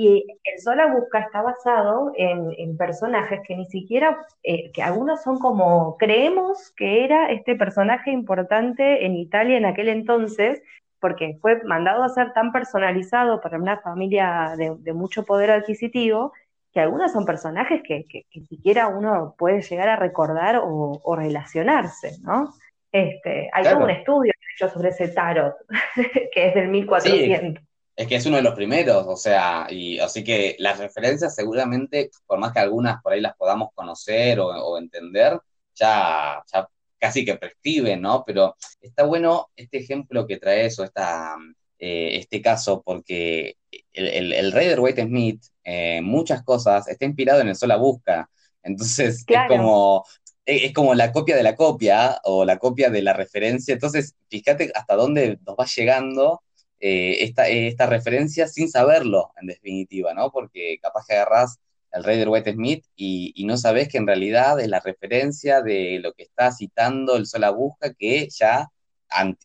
Y 0.00 0.24
el 0.44 0.60
Sola 0.60 0.86
Busca 0.86 1.18
está 1.18 1.42
basado 1.42 2.12
en, 2.14 2.76
personajes 2.76 3.40
que 3.44 3.56
ni 3.56 3.66
siquiera, 3.66 4.24
eh, 4.44 4.70
que 4.70 4.80
algunos 4.80 5.24
son 5.24 5.40
como, 5.40 5.96
creemos 5.98 6.70
que 6.76 7.04
era 7.04 7.32
este 7.32 7.56
personaje 7.56 8.12
importante 8.12 9.04
en 9.04 9.16
Italia 9.16 9.56
en 9.56 9.64
aquel 9.64 9.88
entonces, 9.88 10.62
porque 11.00 11.36
fue 11.40 11.60
mandado 11.64 12.04
a 12.04 12.10
ser 12.10 12.32
tan 12.32 12.52
personalizado 12.52 13.40
para 13.40 13.58
una 13.58 13.80
familia 13.80 14.54
de, 14.56 14.92
mucho 14.92 15.24
poder 15.24 15.50
adquisitivo, 15.50 16.32
que 16.72 16.78
algunos 16.78 17.10
son 17.10 17.24
personajes 17.24 17.82
que, 17.82 18.04
que, 18.06 18.24
siquiera 18.48 18.86
uno 18.86 19.34
puede 19.36 19.62
llegar 19.62 19.88
a 19.88 19.96
recordar 19.96 20.60
o, 20.62 21.16
relacionarse, 21.16 22.18
¿no? 22.22 22.54
Este, 22.92 23.50
hay 23.52 23.64
todo 23.64 23.84
un 23.84 23.90
estudio 23.90 24.32
hecho 24.54 24.72
sobre 24.72 24.90
ese 24.90 25.08
tarot, 25.08 25.54
que 26.32 26.48
es 26.48 26.54
del 26.54 26.68
1400. 26.68 27.64
Es 27.96 28.06
que 28.06 28.14
es 28.14 28.26
uno 28.26 28.36
de 28.36 28.42
los 28.42 28.54
primeros, 28.54 29.06
o 29.08 29.16
sea, 29.16 29.66
y 29.68 29.98
así 29.98 30.22
que 30.22 30.54
las 30.60 30.78
referencias 30.78 31.34
seguramente, 31.34 32.10
por 32.26 32.38
más 32.38 32.52
que 32.52 32.60
algunas 32.60 33.02
por 33.02 33.12
ahí 33.12 33.20
las 33.20 33.36
podamos 33.36 33.70
conocer 33.74 34.38
o, 34.38 34.78
entender, 34.78 35.38
ya, 35.74 36.40
ya 36.52 36.68
casi 36.98 37.24
que 37.24 37.36
prescriben, 37.36 38.00
¿no? 38.00 38.22
Pero 38.24 38.54
está 38.80 39.02
bueno 39.02 39.48
este 39.56 39.78
ejemplo 39.78 40.28
que 40.28 40.36
traes 40.36 40.78
o 40.78 40.84
esta, 40.84 41.36
eh, 41.80 42.10
este 42.12 42.40
caso, 42.40 42.82
porque 42.84 43.56
el, 43.92 44.32
el, 44.32 44.52
rey 44.52 44.68
de 44.68 44.78
White 44.78 45.02
Smith, 45.02 45.42
eh, 45.64 46.00
muchas 46.00 46.44
cosas, 46.44 46.86
está 46.86 47.04
inspirado 47.04 47.40
en 47.40 47.48
el 47.48 47.56
Sola 47.56 47.76
Busca. 47.76 48.30
Entonces 48.62 49.24
es 49.26 49.48
como 49.48 50.04
es 50.48 50.72
como 50.72 50.94
la 50.94 51.12
copia 51.12 51.36
de 51.36 51.42
la 51.42 51.54
copia 51.54 52.20
o 52.24 52.44
la 52.46 52.58
copia 52.58 52.88
de 52.88 53.02
la 53.02 53.12
referencia. 53.12 53.74
Entonces, 53.74 54.16
fíjate 54.30 54.72
hasta 54.74 54.94
dónde 54.94 55.38
nos 55.46 55.56
va 55.56 55.66
llegando 55.66 56.42
eh, 56.80 57.32
esta, 57.46 57.86
referencia 57.86 58.48
sin 58.48 58.70
saberlo, 58.70 59.32
en 59.40 59.48
definitiva, 59.48 60.14
¿no? 60.14 60.30
Porque 60.30 60.78
capaz 60.80 61.04
que 61.06 61.14
agarrás 61.14 61.58
el 61.92 62.02
rey 62.02 62.18
de 62.18 62.26
White 62.26 62.52
Smith 62.54 62.84
y, 62.96 63.44
no 63.46 63.58
sabes 63.58 63.88
que 63.88 63.98
en 63.98 64.06
realidad 64.06 64.58
es 64.58 64.68
la 64.68 64.80
referencia 64.80 65.60
de 65.60 65.98
lo 66.00 66.12
que 66.14 66.22
está 66.22 66.50
citando 66.50 67.16
el 67.16 67.26
Sola 67.26 67.50
Busca, 67.50 67.92
que 67.92 68.28
ya 68.30 68.68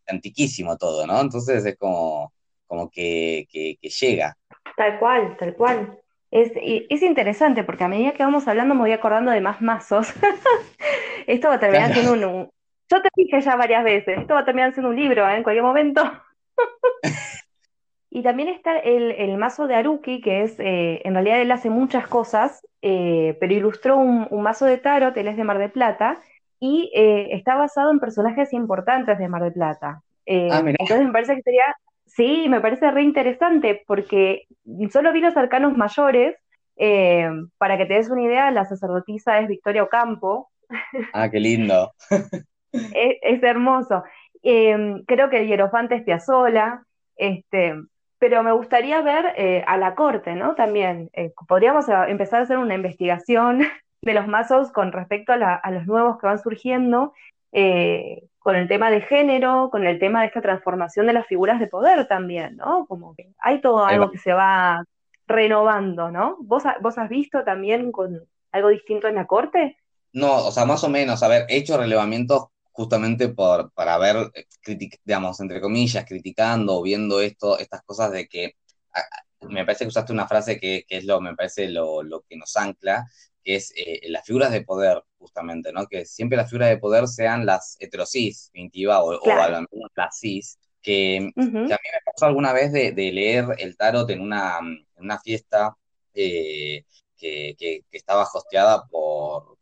antiquísimo 0.08 0.78
todo, 0.78 1.06
¿no? 1.06 1.20
Entonces 1.20 1.66
es 1.66 1.78
como, 1.78 2.34
como 2.66 2.90
que, 2.90 3.46
llega. 3.82 4.38
Tal 4.78 5.00
cual, 5.00 5.36
tal 5.38 5.54
cual. 5.56 6.00
Es, 6.34 6.52
es, 6.56 7.04
interesante 7.04 7.64
porque 7.64 7.84
a 7.84 7.88
medida 7.88 8.14
que 8.14 8.24
vamos 8.24 8.48
hablando 8.48 8.74
me 8.74 8.82
voy 8.82 8.92
acordando 8.92 9.30
de 9.30 9.40
más 9.40 9.62
mazos. 9.62 10.12
esto 11.28 11.48
va 11.48 11.54
a 11.54 11.60
terminar 11.60 11.94
siendo 11.94 12.14
un, 12.14 12.50
Yo 12.90 13.02
te 13.04 13.10
dije 13.16 13.40
ya 13.40 13.56
varias 13.56 13.84
veces, 13.84 14.18
esto 14.18 14.34
va 14.34 14.40
a 14.40 14.46
terminar 14.46 14.74
siendo 14.74 14.90
un 14.90 14.96
libro 14.96 15.30
¿eh? 15.30 15.36
en 15.38 15.44
cualquier 15.44 15.64
momento. 15.64 16.02
y 18.10 18.24
también 18.24 18.50
está 18.50 18.80
el, 18.80 19.38
mazo 19.38 19.68
de 19.68 19.76
Aruki, 19.76 20.22
que 20.22 20.42
es, 20.42 20.60
eh, 20.60 21.04
en 21.04 21.14
realidad 21.14 21.40
él 21.40 21.52
hace 21.52 21.70
muchas 21.70 22.08
cosas, 22.08 22.66
eh, 22.82 23.38
pero 23.40 23.54
ilustró 23.54 23.98
un, 23.98 24.28
mazo 24.42 24.66
de 24.66 24.80
tarot, 24.80 25.16
él 25.16 25.28
es 25.28 25.38
de 25.38 25.44
Mar 25.44 25.60
del 25.60 25.70
Plata, 25.70 26.20
y 26.60 26.90
está 26.96 27.54
basado 27.56 27.92
en 27.92 28.00
personajes 28.00 28.54
importantes 28.54 29.20
de 29.20 29.28
Mar 29.28 29.44
del 29.44 29.54
Plata. 29.54 30.02
Ah, 30.28 30.64
entonces 30.66 31.06
me 31.06 31.12
parece 31.12 31.36
que 31.36 31.44
sería, 31.44 31.66
sí, 32.16 32.48
me 32.50 32.62
parece 32.62 32.92
re 32.92 33.04
interesante, 33.04 33.84
porque 33.88 34.48
solo 34.92 35.14
vi 35.14 35.22
los 35.22 35.38
arcanos 35.38 35.78
mayores, 35.78 36.36
para 37.58 37.78
que 37.78 37.86
te 37.86 37.94
des 37.94 38.10
una 38.10 38.24
idea, 38.24 38.52
la 38.52 38.66
sacerdotisa 38.66 39.40
es 39.40 39.48
Victoria 39.48 39.84
Ocampo. 39.84 40.50
Ah, 41.14 41.30
qué 41.30 41.40
lindo. 41.40 41.94
es 42.72 43.44
hermoso. 43.44 44.04
Em, 44.44 45.06
creo 45.06 45.30
que 45.30 45.38
el 45.38 45.48
hierofante 45.48 45.96
es 45.96 46.04
Piazzola, 46.04 46.86
este, 47.16 47.76
pero 48.20 48.44
me 48.44 48.52
gustaría 48.52 49.02
ver 49.02 49.34
eh, 49.38 49.64
a 49.66 49.78
la 49.78 49.96
corte, 49.96 50.36
¿no? 50.36 50.54
También 50.56 51.10
eh, 51.14 51.32
podríamos 51.48 51.88
eh, 51.88 51.94
empezar 52.08 52.42
a 52.42 52.44
hacer 52.44 52.58
una 52.58 52.76
investigación 52.76 53.60
de 54.02 54.14
los 54.14 54.28
mazos 54.28 54.72
con 54.72 54.92
respecto 54.92 55.32
a, 55.32 55.72
los 55.72 55.86
nuevos 55.88 56.20
que 56.20 56.28
van 56.28 56.40
surgiendo, 56.40 57.14
con 58.44 58.56
el 58.56 58.68
tema 58.68 58.92
de 58.92 59.02
género, 59.02 59.70
con 59.72 59.86
el 59.86 59.98
tema 60.00 60.22
de 60.22 60.28
esta 60.28 60.42
transformación 60.42 61.08
de 61.08 61.14
las 61.14 61.26
figuras 61.26 61.60
de 61.60 61.68
poder 61.68 62.08
también, 62.08 62.58
¿no? 62.58 62.86
Como 62.88 63.16
que 63.16 63.34
hay 63.40 63.62
todo 63.62 63.86
algo 63.86 64.12
que 64.12 64.18
se 64.18 64.34
va 64.34 64.84
renovando, 65.26 66.12
¿no? 66.12 66.38
¿Vos, 66.42 66.64
vos 66.82 66.98
has 66.98 67.10
visto 67.10 67.44
también 67.44 67.92
con 67.92 68.28
algo 68.52 68.70
distinto 68.70 69.08
en 69.08 69.16
la 69.16 69.26
corte? 69.26 69.78
No, 70.12 70.46
o 70.46 70.52
sea, 70.52 70.66
más 70.66 70.84
o 70.84 70.90
menos, 70.90 71.24
a 71.24 71.28
ver, 71.30 71.46
he 71.48 71.58
hecho 71.58 71.78
relevamientos 71.78 72.48
justamente 72.74 73.30
por, 73.30 73.72
para 73.72 73.98
ver, 73.98 74.30
eh, 74.34 74.46
digamos, 75.06 75.40
entre 75.40 75.62
comillas, 75.62 76.06
criticando 76.06 76.76
o 76.76 76.84
viendo 76.84 77.22
esto, 77.22 77.58
estas 77.58 77.82
cosas 77.84 78.12
de 78.12 78.28
que 78.28 78.56
me 79.50 79.66
parece 79.66 79.86
que 79.86 79.90
usaste 79.90 80.14
una 80.14 80.28
frase 80.28 80.60
que, 80.60 80.86
es 80.88 81.06
lo, 81.06 81.22
me 81.22 81.36
parece 81.36 81.70
lo, 81.70 82.02
que 82.28 82.36
nos 82.36 82.56
ancla, 82.58 83.06
que 83.44 83.56
es 83.56 83.74
eh, 83.76 84.02
las 84.10 84.26
figuras 84.26 84.52
de 84.52 84.62
poder, 84.62 85.04
justamente, 85.18 85.72
¿no? 85.72 85.86
Que 85.88 86.06
siempre 86.06 86.38
las 86.38 86.50
figuras 86.50 86.70
de 86.70 86.78
poder 86.78 87.08
sean 87.08 87.46
las 87.46 87.78
heterosis, 87.80 88.52
definitiva, 88.54 89.04
o, 89.04 89.18
o 89.18 89.32
al 89.32 89.52
menos 89.52 89.92
las 89.96 90.20
cis, 90.20 90.58
que, 90.84 91.18
a 91.18 91.20
mí 91.20 91.34
me 91.36 91.78
pasó 92.06 92.26
alguna 92.26 92.54
vez 92.54 92.72
de, 92.72 92.94
leer 92.94 93.46
el 93.58 93.76
tarot 93.78 94.10
en 94.10 94.22
una, 94.22 94.60
en 94.60 94.86
una 94.98 95.20
fiesta 95.20 95.76
eh, 96.14 96.84
que, 97.18 97.56
que, 97.58 97.84
estaba 97.92 98.24
hosteada 98.32 98.86
por, 98.88 99.58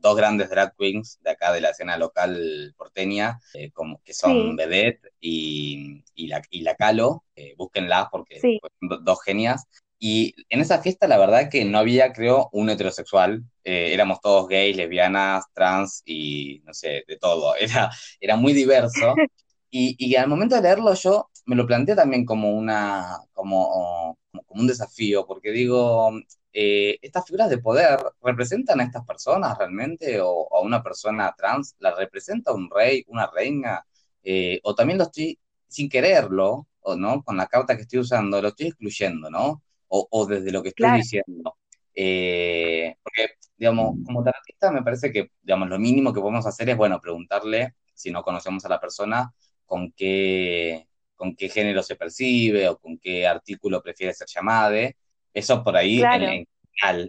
dos 0.00 0.16
grandes 0.16 0.50
drag 0.50 0.74
queens 0.76 1.18
de 1.22 1.30
acá 1.30 1.52
de 1.52 1.60
la 1.60 1.70
escena 1.70 1.96
local 1.96 2.74
porteña, 2.76 3.38
eh, 3.54 3.70
como, 3.70 4.02
que 4.02 4.12
son 4.12 4.56
Vedette 4.56 5.12
y, 5.20 6.04
y, 6.14 6.26
la, 6.26 6.42
y 6.50 6.60
la 6.60 6.74
Calo, 6.74 7.24
eh, 7.36 7.54
búsquenlas 7.56 8.08
porque 8.10 8.40
son 8.40 9.04
dos 9.04 9.22
genias. 9.22 9.64
Y 9.98 10.34
en 10.50 10.60
esa 10.60 10.80
fiesta 10.82 11.06
la 11.08 11.18
verdad 11.18 11.48
que 11.50 11.64
no 11.64 11.78
había, 11.78 12.12
creo, 12.12 12.48
un 12.52 12.70
heterosexual, 12.70 13.42
eh, 13.64 13.92
éramos 13.92 14.20
todos 14.20 14.48
gays, 14.48 14.76
lesbianas, 14.76 15.44
trans 15.54 16.02
y 16.04 16.60
no 16.64 16.74
sé, 16.74 17.04
de 17.08 17.16
todo, 17.18 17.54
era, 17.60 17.90
era 18.20 18.36
muy 18.36 18.52
diverso. 18.52 19.14
Y, 19.68 19.96
y 19.98 20.14
al 20.14 20.28
momento 20.28 20.54
de 20.54 20.62
leerlo 20.62 20.94
yo 20.94 21.28
me 21.44 21.56
lo 21.56 21.66
planteé 21.66 21.96
también 21.96 22.24
como, 22.24 22.50
una, 22.52 23.18
como, 23.34 24.16
como, 24.30 24.44
como 24.44 24.60
un 24.62 24.66
desafío, 24.66 25.26
porque 25.26 25.50
digo, 25.50 26.12
eh, 26.52 26.98
estas 27.02 27.26
figuras 27.26 27.50
de 27.50 27.58
poder 27.58 27.98
representan 28.22 28.80
a 28.80 28.84
estas 28.84 29.04
personas 29.04 29.58
realmente 29.58 30.20
o 30.22 30.48
a 30.56 30.60
una 30.60 30.82
persona 30.82 31.34
trans, 31.36 31.74
la 31.80 31.94
representa 31.94 32.52
un 32.52 32.70
rey, 32.70 33.04
una 33.08 33.26
reina, 33.30 33.84
eh, 34.22 34.60
o 34.64 34.74
también 34.74 34.98
lo 34.98 35.04
estoy 35.04 35.38
sin 35.68 35.88
quererlo, 35.90 36.66
o 36.80 36.96
no, 36.96 37.22
con 37.22 37.36
la 37.36 37.46
carta 37.46 37.76
que 37.76 37.82
estoy 37.82 37.98
usando, 38.00 38.40
lo 38.40 38.48
estoy 38.48 38.68
excluyendo, 38.68 39.28
¿no? 39.30 39.62
O, 39.88 40.26
desde 40.26 40.50
lo 40.50 40.62
que 40.62 40.70
estoy 40.70 40.90
diciendo. 40.92 41.56
Eh, 41.94 42.96
porque, 43.02 43.34
digamos, 43.56 43.96
como 44.04 44.22
tarotista 44.22 44.70
me 44.70 44.82
parece 44.82 45.12
que, 45.12 45.30
digamos, 45.42 45.68
lo 45.68 45.78
mínimo 45.78 46.12
que 46.12 46.20
podemos 46.20 46.46
hacer 46.46 46.68
es, 46.68 46.76
bueno, 46.76 47.00
preguntarle, 47.00 47.74
si 47.94 48.10
no 48.10 48.22
conocemos 48.22 48.64
a 48.64 48.68
la 48.68 48.80
persona, 48.80 49.32
con 49.64 49.92
qué, 49.92 50.86
con 51.16 51.34
qué 51.34 51.48
género 51.48 51.82
se 51.82 51.96
percibe 51.96 52.68
o 52.68 52.78
con 52.78 52.98
qué 52.98 53.26
artículo 53.26 53.82
prefiere 53.82 54.14
ser 54.14 54.28
llamade. 54.28 54.96
Eso 55.32 55.62
por 55.62 55.76
ahí 55.76 56.02
en, 56.02 56.46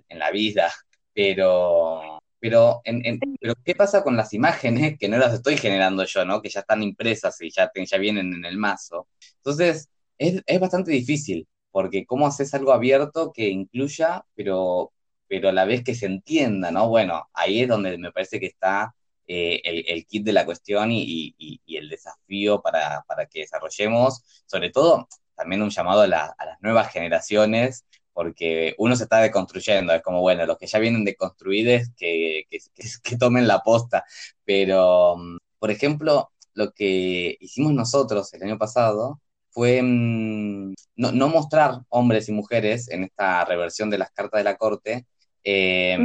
en, 0.10 0.20
la 0.20 0.32
vida. 0.32 0.72
Pero, 1.14 2.20
pero, 2.40 2.82
en, 2.84 3.20
pero, 3.40 3.56
¿qué 3.64 3.76
pasa 3.76 4.04
con 4.04 4.16
las 4.16 4.34
imágenes 4.34 4.98
que 4.98 5.10
no 5.10 5.18
las 5.18 5.34
estoy 5.34 5.58
generando 5.58 6.04
yo, 6.06 6.26
¿no? 6.26 6.42
que 6.42 6.50
ya 6.50 6.62
están 6.62 6.84
impresas 6.84 7.40
y 7.42 7.50
ya, 7.52 7.72
ya 7.74 7.98
vienen 7.98 8.34
en 8.34 8.46
el 8.46 8.58
mazo? 8.58 9.08
Entonces, 9.38 9.90
es, 10.18 10.42
es 10.46 10.60
bastante 10.60 10.92
difícil, 10.92 11.48
porque 11.78 12.08
¿cómo 12.08 12.26
haces 12.26 12.56
algo 12.56 12.74
abierto 12.74 13.32
que 13.32 13.50
incluya, 13.50 14.26
pero, 14.34 14.94
pero 15.28 15.50
a 15.50 15.52
la 15.52 15.64
vez 15.64 15.84
que 15.84 15.94
se 15.94 16.08
entienda, 16.08 16.72
¿no? 16.72 16.90
Bueno, 16.90 17.30
ahí 17.34 17.62
es 17.62 17.68
donde 17.68 18.00
me 18.00 18.12
parece 18.12 18.40
que 18.40 18.48
está 18.48 18.96
eh, 19.28 19.62
el, 19.64 20.08
kit 20.08 20.26
de 20.26 20.34
la 20.34 20.44
cuestión 20.44 20.90
y, 20.92 21.36
el 21.68 21.88
desafío 21.88 22.64
para, 22.64 23.06
que 23.30 23.42
desarrollemos, 23.42 24.24
sobre 24.48 24.72
todo 24.72 25.08
también 25.36 25.62
un 25.62 25.70
llamado 25.70 26.02
a, 26.02 26.08
las 26.08 26.32
nuevas 26.62 26.92
generaciones, 26.92 27.86
porque 28.12 28.74
uno 28.80 28.96
se 28.96 29.04
está 29.04 29.20
deconstruyendo, 29.20 29.94
es 29.94 30.02
como, 30.02 30.22
bueno, 30.22 30.48
los 30.48 30.58
que 30.58 30.66
ya 30.66 30.80
vienen 30.80 31.06
deconstruidos, 31.06 31.90
que, 31.96 32.48
que, 32.50 32.58
que 33.04 33.18
tomen 33.18 33.48
la 33.48 33.60
posta, 33.62 34.04
pero, 34.46 35.16
por 35.60 35.70
ejemplo, 35.70 36.32
lo 36.56 36.72
que 36.74 37.38
hicimos 37.40 37.72
nosotros 37.74 38.34
el 38.34 38.42
año 38.42 38.58
pasado 38.58 39.22
fue 39.58 39.82
mm, 39.82 40.76
no, 40.98 41.30
mostrar 41.30 41.80
hombres 41.90 42.30
y 42.30 42.32
mujeres 42.32 42.92
en 42.92 43.06
esta 43.06 43.44
reversión 43.44 43.90
de 43.90 43.98
las 43.98 44.12
cartas 44.12 44.38
de 44.38 44.44
la 44.44 44.56
corte, 44.56 45.08
eh, 45.44 45.98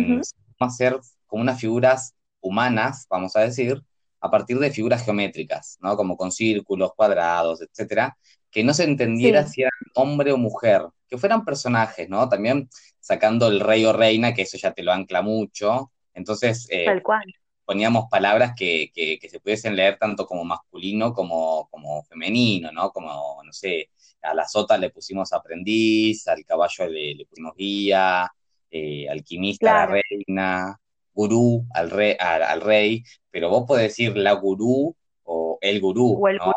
hacer 0.59 0.99
como 1.27 1.43
unas 1.43 1.61
figuras 1.61 2.15
humanas, 2.41 3.07
vamos 3.11 3.37
a 3.37 3.41
decir, 3.41 3.83
a 4.21 4.31
partir 4.31 4.59
de 4.59 4.71
figuras 4.71 5.05
geométricas, 5.05 5.77
¿no? 5.83 5.99
Como 5.99 6.17
con 6.17 6.33
círculos, 6.33 6.95
cuadrados, 6.97 7.61
etcétera, 7.61 8.17
que 8.51 8.65
no 8.65 8.73
se 8.73 8.85
entendiera 8.85 9.47
si 9.47 9.61
eran 9.61 9.73
hombre 9.97 10.33
o 10.33 10.39
mujer, 10.39 10.87
que 11.07 11.19
fueran 11.19 11.45
personajes, 11.45 12.09
¿no? 12.09 12.31
También 12.31 12.71
sacando 13.01 13.49
el 13.49 13.61
rey 13.61 13.85
o 13.85 13.93
reina, 13.93 14.33
que 14.33 14.43
eso 14.43 14.57
ya 14.57 14.73
te 14.73 14.83
lo 14.83 14.93
ancla 14.93 15.21
mucho. 15.21 15.93
Entonces, 16.15 16.67
eh, 16.71 16.87
Tal 16.87 17.03
cual. 17.03 17.25
Poníamos 17.65 18.07
palabras 18.11 18.53
que, 18.57 18.91
que, 18.95 19.29
se 19.29 19.41
pudiesen 19.41 19.77
leer 19.77 19.99
tanto 19.99 20.27
como 20.27 20.45
masculino 20.45 21.13
como, 21.13 21.69
como 21.71 22.03
femenino, 22.05 22.73
¿no? 22.73 22.91
Como, 22.91 23.43
no 23.43 23.53
sé, 23.53 23.91
a 24.23 24.35
la 24.35 24.47
sota 24.47 24.79
le 24.79 24.91
pusimos 24.91 25.33
aprendiz, 25.33 26.27
al 26.29 26.45
caballo 26.45 26.87
le, 26.89 27.15
le 27.15 27.27
pusimos 27.27 27.55
guía, 27.57 28.31
eh, 28.71 29.09
alquimista, 29.09 29.87
la 29.87 29.87
reina, 29.87 30.81
gurú 31.13 31.67
al 31.75 31.91
rey, 31.91 32.17
al, 32.19 32.61
rey, 32.61 33.05
pero 33.31 33.51
vos 33.51 33.65
podés 33.67 33.89
decir 33.89 34.17
la 34.17 34.33
gurú 34.33 34.97
o 35.25 35.59
el 35.61 35.81
gurú, 35.81 36.21
¿no? 36.39 36.55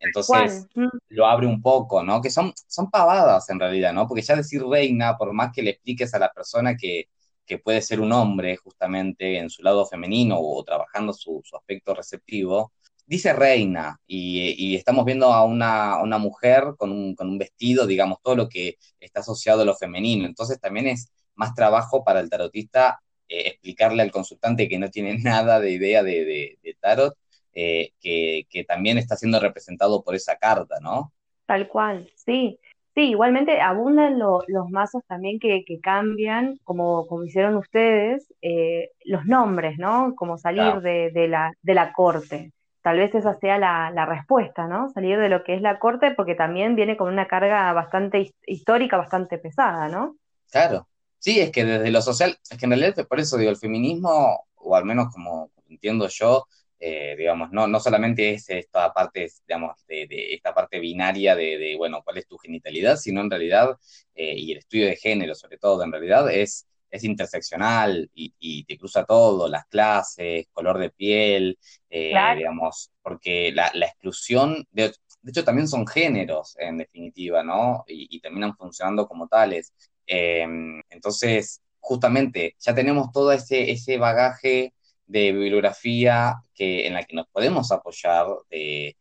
Entonces 0.00 0.66
mm. 0.74 0.88
lo 1.10 1.26
abre 1.26 1.46
un 1.46 1.62
poco, 1.62 2.02
¿no? 2.02 2.20
Que 2.20 2.30
son, 2.30 2.52
son 2.66 2.90
pavadas 2.90 3.48
en 3.50 3.60
realidad, 3.60 3.92
¿no? 3.92 4.08
Porque 4.08 4.22
ya 4.22 4.34
decir 4.34 4.62
reina, 4.64 5.16
por 5.16 5.32
más 5.32 5.52
que 5.52 5.62
le 5.62 5.70
expliques 5.70 6.12
a 6.14 6.18
la 6.18 6.32
persona 6.32 6.76
que, 6.76 7.08
que 7.52 7.58
puede 7.58 7.82
ser 7.82 8.00
un 8.00 8.12
hombre 8.12 8.56
justamente 8.56 9.36
en 9.36 9.50
su 9.50 9.62
lado 9.62 9.84
femenino 9.84 10.38
o 10.40 10.64
trabajando 10.64 11.12
su, 11.12 11.42
su 11.44 11.54
aspecto 11.54 11.94
receptivo, 11.94 12.72
dice 13.04 13.34
reina 13.34 14.00
y, 14.06 14.74
estamos 14.74 15.04
viendo 15.04 15.34
a 15.34 15.44
una, 15.44 16.02
una 16.02 16.16
mujer 16.16 16.72
con 16.78 16.90
un, 16.90 17.14
con 17.14 17.28
un, 17.28 17.36
vestido, 17.36 17.86
digamos, 17.86 18.22
todo 18.22 18.36
lo 18.36 18.48
que 18.48 18.78
está 18.98 19.20
asociado 19.20 19.60
a 19.60 19.64
lo 19.66 19.74
femenino. 19.76 20.24
Entonces 20.24 20.58
también 20.58 20.86
es 20.86 21.12
más 21.34 21.54
trabajo 21.54 22.02
para 22.02 22.20
el 22.20 22.30
tarotista 22.30 23.02
eh, 23.28 23.48
explicarle 23.48 24.00
al 24.00 24.10
consultante 24.10 24.66
que 24.66 24.78
no 24.78 24.88
tiene 24.88 25.18
nada 25.22 25.60
de 25.60 25.72
idea 25.72 26.02
de, 26.02 26.58
tarot, 26.80 27.14
eh, 27.52 27.90
que, 28.00 28.64
también 28.66 28.96
está 28.96 29.14
siendo 29.16 29.40
representado 29.40 30.02
por 30.02 30.14
esa 30.14 30.36
carta, 30.36 30.80
¿no? 30.80 31.12
Tal 31.44 31.68
cual, 31.68 32.10
sí. 32.16 32.58
Sí, 32.94 33.10
igualmente 33.10 33.60
abundan 33.60 34.18
los 34.18 34.70
mazos 34.70 35.02
también 35.06 35.38
que, 35.38 35.64
cambian, 35.82 36.58
como, 36.64 37.06
como 37.06 37.24
hicieron 37.24 37.56
ustedes, 37.56 38.32
eh, 38.42 38.90
los 39.04 39.24
nombres, 39.24 39.78
¿no? 39.78 40.14
Como 40.14 40.36
salir 40.36 40.80
de, 40.82 41.28
la, 41.28 41.52
de 41.62 41.74
la 41.74 41.92
corte. 41.92 42.52
Tal 42.82 42.98
vez 42.98 43.14
esa 43.14 43.38
sea 43.38 43.58
la, 43.58 43.90
la, 43.90 44.04
respuesta, 44.04 44.66
¿no? 44.66 44.90
Salir 44.90 45.18
de 45.18 45.28
lo 45.28 45.44
que 45.44 45.54
es 45.54 45.62
la 45.62 45.78
corte, 45.78 46.10
porque 46.10 46.34
también 46.34 46.74
viene 46.74 46.96
con 46.96 47.12
una 47.12 47.28
carga 47.28 47.72
bastante 47.72 48.32
histórica, 48.46 48.96
bastante 48.96 49.38
pesada, 49.38 49.88
¿no? 49.88 50.16
Claro, 50.50 50.86
Sí, 51.22 51.38
es 51.38 51.52
que 51.52 51.64
desde 51.64 51.92
lo 51.92 52.02
social, 52.02 52.36
es 52.50 52.58
que 52.58 52.64
en 52.64 52.72
realidad 52.72 53.06
por 53.06 53.20
eso 53.20 53.36
digo, 53.36 53.48
el 53.52 53.56
feminismo, 53.56 54.44
o 54.56 54.74
al 54.74 54.84
menos 54.84 55.12
como 55.12 55.52
entiendo 55.68 56.08
yo, 56.08 56.48
eh, 56.84 57.14
digamos, 57.16 57.52
no, 57.52 57.68
no 57.68 57.78
solamente 57.78 58.32
es 58.32 58.50
esta 58.50 58.92
parte, 58.92 59.30
digamos, 59.46 59.86
de, 59.86 60.34
esta 60.34 60.52
parte 60.52 60.80
binaria 60.80 61.36
de, 61.36 61.76
bueno, 61.78 62.02
cuál 62.02 62.18
es 62.18 62.26
tu 62.26 62.36
genitalidad, 62.38 62.96
sino 62.96 63.20
en 63.20 63.30
realidad, 63.30 63.78
eh, 64.16 64.34
y 64.36 64.50
el 64.50 64.58
estudio 64.58 64.86
de 64.86 64.96
género 64.96 65.36
sobre 65.36 65.58
todo, 65.58 65.84
en 65.84 65.92
realidad 65.92 66.28
es, 66.32 66.66
es 66.90 67.04
interseccional 67.04 68.10
y, 68.14 68.64
te 68.64 68.76
cruza 68.76 69.04
todo, 69.04 69.48
las 69.48 69.66
clases, 69.66 70.48
color 70.52 70.78
de 70.78 70.90
piel, 70.90 71.56
eh, 71.88 72.12
digamos, 72.36 72.90
porque 73.00 73.52
la, 73.52 73.68
exclusión, 73.86 74.66
de, 74.72 74.92
hecho 75.24 75.44
también 75.44 75.68
son 75.68 75.86
géneros 75.86 76.56
en 76.58 76.78
definitiva, 76.78 77.44
¿no? 77.44 77.84
y 77.86 78.18
terminan 78.20 78.56
funcionando 78.56 79.06
como 79.06 79.28
tales. 79.28 79.72
Em, 80.04 80.82
entonces, 80.90 81.62
justamente, 81.78 82.56
ya 82.58 82.74
tenemos 82.74 83.12
todo 83.12 83.30
ese, 83.30 83.70
ese 83.70 83.98
bagaje 83.98 84.74
de 85.06 85.32
bibliografía 85.32 86.36
en 86.62 86.94
la 86.94 87.04
que 87.04 87.16
nos 87.16 87.26
podemos 87.28 87.70
apoyar 87.72 88.26
de, 88.50 88.96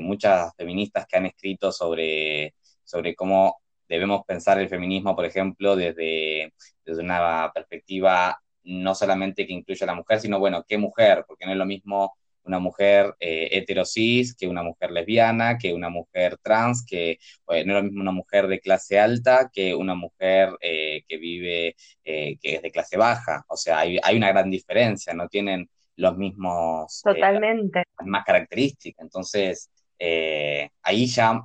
muchas 0.00 0.52
feministas 0.56 1.06
que 1.06 1.16
han 1.16 1.26
escrito 1.26 1.72
sobre, 1.72 2.54
sobre 2.84 3.14
cómo 3.14 3.60
debemos 3.88 4.22
pensar 4.26 4.58
el 4.58 4.68
feminismo, 4.68 5.14
por 5.14 5.24
ejemplo, 5.24 5.76
desde, 5.76 6.52
desde 6.84 7.02
una 7.02 7.50
perspectiva 7.54 8.38
no 8.64 8.94
solamente 8.94 9.46
que 9.46 9.52
incluya 9.52 9.84
a 9.84 9.88
la 9.88 9.94
mujer, 9.94 10.20
sino, 10.20 10.38
bueno, 10.38 10.64
¿qué 10.66 10.78
mujer? 10.78 11.24
Porque 11.26 11.46
no 11.46 11.52
es 11.52 11.58
lo 11.58 11.66
mismo 11.66 12.14
una 12.44 12.58
mujer 12.58 13.14
eh, 13.20 13.48
heterosis 13.52 14.34
que 14.34 14.48
una 14.48 14.62
mujer 14.62 14.90
lesbiana, 14.90 15.58
que 15.58 15.72
una 15.72 15.88
mujer 15.88 16.38
trans, 16.42 16.84
que 16.84 17.18
no 17.48 17.54
es 17.54 17.66
lo 17.66 17.82
mismo 17.82 18.00
una 18.00 18.12
mujer 18.12 18.48
de 18.48 18.60
clase 18.60 18.98
alta 18.98 19.50
que 19.52 19.74
una 19.74 19.94
mujer 19.94 20.50
eh, 20.60 21.02
que 21.08 21.18
vive, 21.18 21.76
eh, 22.04 22.36
que 22.40 22.56
es 22.56 22.62
de 22.62 22.70
clase 22.70 22.96
baja. 22.96 23.44
O 23.48 23.56
sea, 23.56 23.78
hay, 23.80 23.98
una 24.16 24.28
gran 24.28 24.50
diferencia, 24.50 25.14
no 25.14 25.28
tienen 25.28 25.68
los 25.96 26.16
mismos... 26.16 27.02
Eh, 27.06 27.14
Totalmente. 27.14 27.84
más 28.04 28.24
características. 28.24 29.02
Entonces, 29.02 29.70
ahí 30.82 31.06
ya 31.06 31.42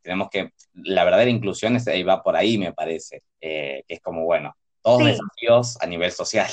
tenemos 0.00 0.28
que, 0.30 0.50
la 0.74 1.04
verdadera 1.04 1.30
inclusión 1.30 1.76
es, 1.76 1.86
va 1.86 2.22
por 2.22 2.36
ahí, 2.36 2.56
me 2.56 2.72
parece, 2.72 3.22
que 3.40 3.84
es 3.88 4.00
como, 4.00 4.24
bueno, 4.24 4.54
todos 4.82 5.04
desafíos 5.04 5.76
a 5.80 5.86
nivel 5.86 6.12
social. 6.12 6.48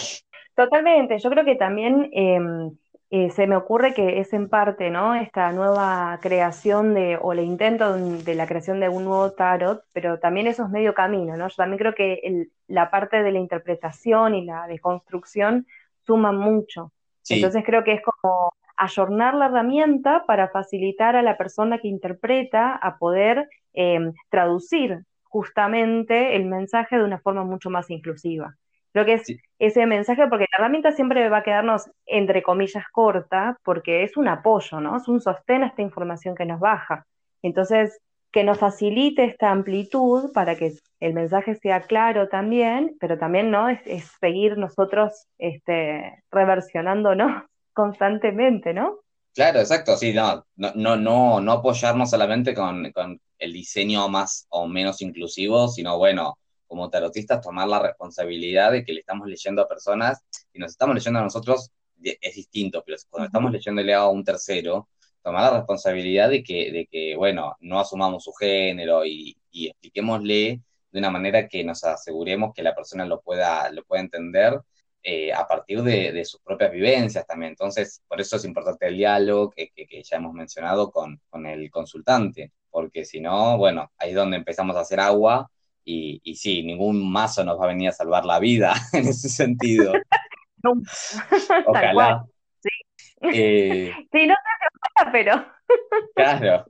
Totalmente, 0.56 1.20
yo 1.20 1.30
creo 1.30 1.46
que 1.46 1.56
también 1.56 2.10
em, 2.14 2.72
eh, 3.16 3.30
se 3.30 3.46
me 3.46 3.56
ocurre 3.56 3.94
que 3.94 4.20
es 4.20 4.34
en 4.34 4.50
parte, 4.50 4.90
¿no? 4.90 5.14
Esta 5.14 5.52
nueva 5.52 6.18
creación 6.20 6.96
de, 6.96 7.16
o 7.22 7.34
el 7.34 7.42
intento 7.42 7.96
de 7.96 8.34
la 8.34 8.48
creación 8.48 8.80
de 8.80 8.90
un 8.90 9.06
nuevo 9.06 9.34
tarot, 9.34 9.84
pero 9.94 10.18
también 10.18 10.48
eso 10.48 10.64
es 10.64 10.70
medio 10.72 10.96
camino, 10.96 11.38
¿no? 11.38 11.48
Yo 11.48 11.56
también 11.56 11.78
creo 11.78 11.94
que 11.94 12.48
la 12.68 12.90
parte 12.90 13.22
de 13.22 13.32
la 13.32 13.38
interpretación 13.38 14.34
y 14.34 14.46
la 14.46 14.66
deconstrucción 14.66 15.68
suman 16.08 16.38
mucho. 16.38 16.92
Entonces 17.30 17.64
creo 17.66 17.84
que 17.84 17.94
es 17.94 18.02
como 18.02 18.54
ayornar 18.78 19.36
la 19.36 19.46
herramienta 19.46 20.26
para 20.26 20.50
facilitar 20.50 21.16
a 21.16 21.22
la 21.22 21.38
persona 21.38 21.80
que 21.80 21.88
interpreta 21.88 22.76
a 22.76 22.98
poder 22.98 23.48
em, 23.74 24.14
traducir 24.30 25.04
justamente 25.24 26.36
el 26.36 26.46
mensaje 26.46 26.98
de 26.98 27.04
una 27.04 27.20
forma 27.20 27.44
mucho 27.44 27.70
más 27.70 27.90
inclusiva. 27.90 28.56
Creo 28.92 29.06
que 29.06 29.14
es 29.14 29.26
ese 29.58 29.88
mensaje, 29.88 30.28
porque 30.28 30.46
la 30.52 30.58
herramienta 30.60 30.92
siempre 30.92 31.28
va 31.28 31.38
a 31.38 31.44
quedarnos, 31.44 31.90
entre 32.06 32.44
comillas, 32.44 32.84
corta, 32.92 33.58
porque 33.64 34.04
es 34.04 34.16
un 34.18 34.28
apoyo, 34.28 34.80
¿no? 34.80 34.98
Es 34.98 35.08
un 35.08 35.20
sostén 35.20 35.64
a 35.64 35.68
esta 35.68 35.82
información 35.82 36.36
que 36.36 36.46
nos 36.46 36.60
baja. 36.60 37.08
Entonces, 37.42 38.00
que 38.34 38.44
nos 38.44 38.58
facilite 38.58 39.24
esta 39.24 39.52
amplitud 39.52 40.34
para 40.34 40.58
que 40.58 40.74
el 41.00 41.14
mensaje 41.14 41.56
sea 41.56 41.84
claro 41.84 42.28
también, 42.28 42.98
pero 43.00 43.18
también, 43.18 43.52
¿no? 43.52 43.70
Es, 43.70 43.80
seguir 44.20 44.58
nosotros 44.58 45.28
este, 45.38 46.24
reversionándonos 46.32 47.44
constantemente, 47.74 48.74
¿no? 48.74 49.00
Claro, 49.36 49.60
exacto, 49.60 49.96
sí, 49.98 50.14
no, 50.14 50.46
no, 50.56 50.96
no, 50.96 51.40
no, 51.40 51.52
apoyarnos 51.52 52.10
solamente 52.10 52.54
con, 52.54 52.92
con 52.92 53.20
el 53.38 53.54
diseño 53.54 54.10
más 54.10 54.46
o 54.50 54.68
menos 54.68 55.02
inclusivo, 55.02 55.68
sino 55.68 55.98
bueno, 55.98 56.38
como 56.68 56.90
tarotistas 56.90 57.42
tomar 57.42 57.68
la 57.68 57.80
responsabilidad 57.80 58.72
de 58.72 58.84
que 58.84 58.94
le 58.94 59.00
estamos 59.02 59.28
leyendo 59.28 59.62
a 59.62 59.68
personas 59.68 60.24
y 60.54 60.60
nos 60.60 60.72
estamos 60.72 60.96
leyendo 60.96 61.20
a 61.20 61.24
nosotros 61.24 61.72
es 62.04 62.36
distinto, 62.36 62.84
pero 62.86 62.98
cuando 63.10 63.28
estamos 63.28 63.52
leyéndole 63.52 63.94
a 63.94 64.08
un 64.08 64.24
tercero, 64.24 64.90
tomar 65.24 65.52
la 65.52 65.58
responsabilidad 65.58 66.30
de 66.30 66.44
que, 66.44 66.72
de 66.72 66.88
que 66.88 67.16
bueno, 67.16 67.56
no 67.62 67.80
asumamos 67.80 68.24
su 68.24 68.34
género 68.34 69.06
y, 69.06 69.38
y 69.52 69.68
expliquémosle 69.68 70.62
de 70.92 71.00
una 71.00 71.10
manera 71.10 71.48
que 71.48 71.64
nos 71.64 71.84
aseguremos 71.84 72.54
que 72.54 72.64
la 72.64 72.76
persona 72.76 73.06
lo 73.06 73.22
pueda, 73.22 73.70
lo 73.72 73.84
pueda 73.84 74.02
entender 74.02 74.60
eh, 75.06 75.34
a 75.34 75.46
partir 75.46 75.82
de, 75.82 76.24
sus 76.24 76.40
propias 76.42 76.72
vivencias 76.72 77.26
también. 77.28 77.52
Entonces, 77.52 78.02
por 78.08 78.22
eso 78.22 78.38
es 78.38 78.46
importante 78.46 78.88
el 78.88 78.96
diálogo 78.96 79.50
que, 79.50 79.70
ya 80.04 80.18
hemos 80.18 80.34
mencionado 80.34 80.92
con, 80.92 81.20
el 81.46 81.70
consultante, 81.72 82.54
porque 82.70 83.04
si 83.04 83.20
no, 83.20 83.58
bueno, 83.58 83.92
ahí 83.98 84.12
es 84.12 84.16
donde 84.16 84.38
empezamos 84.38 84.78
a 84.78 84.82
hacer 84.82 85.00
agua 85.00 85.50
y, 85.84 86.22
y 86.24 86.36
sí, 86.36 86.64
ningún 86.64 87.12
mazo 87.12 87.44
nos 87.44 87.60
va 87.60 87.66
a 87.66 87.68
venir 87.68 87.90
a 87.90 87.92
salvar 87.92 88.24
la 88.24 88.40
vida 88.40 88.74
en 88.94 89.08
ese 89.08 89.30
sentido. 89.30 89.94
Ojalá. 91.68 92.26
Sí. 93.22 93.30
Eh, 93.40 93.94
sí, 94.12 94.28
no 94.28 94.34
sé 94.34 94.83
pero. 95.12 95.46
claro. 96.16 96.66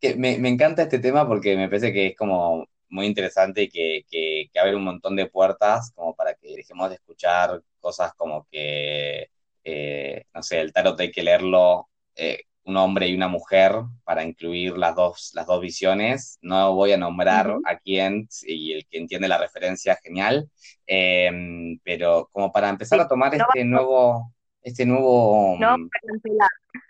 Que 0.00 0.16
me, 0.16 0.38
me, 0.38 0.48
encanta 0.48 0.82
este 0.82 0.98
tema 0.98 1.26
porque 1.26 1.56
me 1.56 1.68
parece 1.68 1.92
que 1.92 2.08
es 2.08 2.16
como 2.16 2.66
muy 2.92 3.06
interesante 3.06 3.62
y 3.62 3.68
que, 3.68 4.04
que, 4.10 4.50
abre 4.60 4.76
un 4.76 4.84
montón 4.84 5.16
de 5.16 5.26
puertas 5.26 5.92
como 5.94 6.14
para 6.14 6.34
que 6.34 6.56
dejemos 6.56 6.90
de 6.90 6.96
escuchar 6.96 7.62
cosas 7.80 8.12
como 8.14 8.46
que, 8.50 9.28
eh, 9.64 10.24
no 10.34 10.42
sé, 10.42 10.60
el 10.60 10.72
tarot 10.72 11.00
hay 11.00 11.10
que 11.10 11.22
leerlo 11.22 11.88
eh, 12.14 12.42
un 12.64 12.76
hombre 12.76 13.08
y 13.08 13.14
una 13.14 13.28
mujer 13.28 13.72
para 14.04 14.22
incluir 14.22 14.76
las 14.78 14.94
dos, 14.94 15.32
las 15.34 15.46
dos 15.46 15.60
visiones. 15.60 16.38
No 16.42 16.74
voy 16.74 16.92
a 16.92 16.96
nombrar 16.96 17.56
a 17.64 17.78
quién 17.78 18.28
y 18.42 18.74
el 18.74 18.86
que 18.86 18.98
entiende 18.98 19.28
la 19.28 19.38
referencia, 19.38 19.98
genial. 20.02 20.48
Em, 20.86 21.78
pero 21.82 22.28
como 22.32 22.52
para 22.52 22.68
empezar 22.68 23.00
a 23.00 23.08
tomar 23.08 23.34
este 23.34 23.64
nuevo, 23.64 24.32
este 24.62 24.86
nuevo... 24.86 25.56
No, 25.58 25.76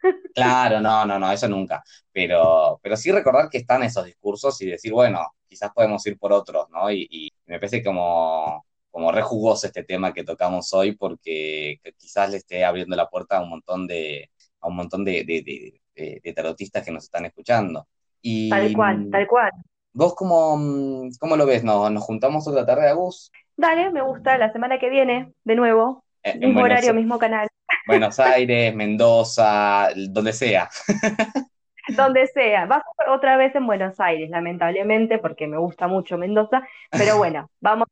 Claro, 0.34 0.80
no, 0.80 1.04
no, 1.06 1.18
no, 1.18 1.32
eso 1.32 1.48
nunca. 1.48 1.82
Pero, 2.12 2.78
pero 2.82 2.96
sí 2.96 3.12
recordar 3.12 3.48
que 3.48 3.58
están 3.58 3.82
esos 3.82 4.04
discursos 4.04 4.60
y 4.62 4.66
decir, 4.66 4.92
bueno, 4.92 5.20
quizás 5.48 5.70
podemos 5.72 6.04
ir 6.06 6.18
por 6.18 6.32
otros, 6.32 6.68
¿no? 6.70 6.90
Y, 6.90 7.30
me 7.46 7.58
parece 7.58 7.82
como, 7.82 8.64
como 8.90 9.12
re 9.12 9.22
jugoso 9.22 9.66
este 9.66 9.84
tema 9.84 10.14
que 10.14 10.24
tocamos 10.24 10.72
hoy 10.72 10.96
porque 10.96 11.80
quizás 11.98 12.30
le 12.30 12.38
esté 12.38 12.64
abriendo 12.64 12.96
la 12.96 13.10
puerta 13.10 13.36
a 13.36 13.42
un 13.42 13.50
montón 13.50 13.86
de, 13.86 14.30
a 14.60 14.68
un 14.68 14.76
montón 14.76 15.04
de, 15.04 15.24
de, 15.94 16.32
tarotistas 16.34 16.84
que 16.84 16.92
nos 16.92 17.04
están 17.04 17.26
escuchando. 17.26 17.86
Y, 18.22 18.48
tal 18.48 18.72
cual, 18.72 19.10
tal 19.10 19.26
cual. 19.26 19.50
¿Vos 19.92 20.14
cómo, 20.14 21.10
cómo 21.20 21.36
lo 21.36 21.44
ves? 21.44 21.62
¿Nos, 21.62 21.90
¿Nos 21.90 22.02
juntamos 22.02 22.48
otra 22.48 22.64
tarde, 22.64 22.88
Agus? 22.88 23.30
Dale, 23.56 23.90
me 23.90 24.00
gusta, 24.00 24.38
la 24.38 24.50
semana 24.52 24.78
que 24.78 24.88
viene, 24.88 25.34
de 25.44 25.54
nuevo, 25.54 26.04
eh, 26.22 26.38
mismo 26.38 26.62
horario, 26.62 26.94
mismo 26.94 27.18
canal. 27.18 27.48
Buenos 27.86 28.20
Aires, 28.20 28.74
Mendoza, 28.74 29.88
donde 30.08 30.32
sea. 30.32 30.68
donde 31.96 32.26
sea. 32.28 32.66
Vas 32.66 32.82
otra 33.08 33.36
vez 33.36 33.54
en 33.54 33.66
Buenos 33.66 33.98
Aires, 34.00 34.30
lamentablemente, 34.30 35.18
porque 35.18 35.46
me 35.46 35.58
gusta 35.58 35.88
mucho 35.88 36.18
Mendoza, 36.18 36.62
pero 36.90 37.16
bueno, 37.16 37.50
vamos 37.60 37.88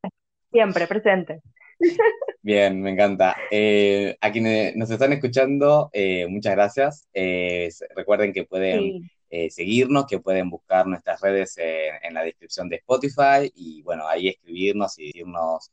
siempre 0.51 0.87
presentes. 0.87 1.43
Bien, 2.43 2.81
me 2.81 2.91
encanta. 2.91 3.37
Eh, 3.51 4.17
a 4.21 4.31
quienes 4.31 4.77
nos 4.77 4.91
están 4.91 5.13
escuchando, 5.13 5.91
eh, 5.93 6.27
muchas 6.29 6.53
gracias. 6.53 7.09
Eh, 7.13 7.71
recuerden 7.95 8.33
que 8.33 8.45
pueden 8.45 9.11
seguirnos, 9.49 10.07
que 10.07 10.19
pueden 10.19 10.51
buscar 10.51 10.89
nuestras 10.89 11.21
redes 11.21 11.57
en 11.57 12.15
la 12.15 12.25
descripción 12.25 12.69
de 12.69 12.77
Spotify 12.77 13.51
y 13.55 13.81
bueno, 13.83 14.09
ahí 14.09 14.27
escribirnos 14.27 14.99
y 14.99 15.07
decirnos 15.07 15.71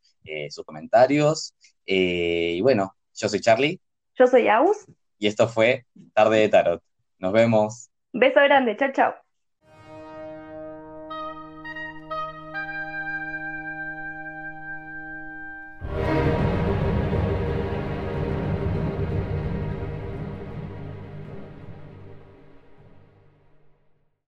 sus 0.50 0.64
comentarios. 0.64 1.56
y 1.84 2.62
bueno, 2.62 2.96
yo 3.16 3.28
soy 3.28 3.40
Charlie. 3.40 3.82
Yo 4.18 4.28
soy 4.28 4.48
Aus. 4.50 4.86
Y 5.20 5.28
esto 5.28 5.48
fue 5.48 5.86
Tarde 6.14 6.40
de 6.40 6.50
Tarot. 6.50 6.84
Nos 7.20 7.34
vemos. 7.34 7.90
Beso 8.14 8.42
grande, 8.42 8.76
chao, 8.76 8.92
chao. 8.92 9.27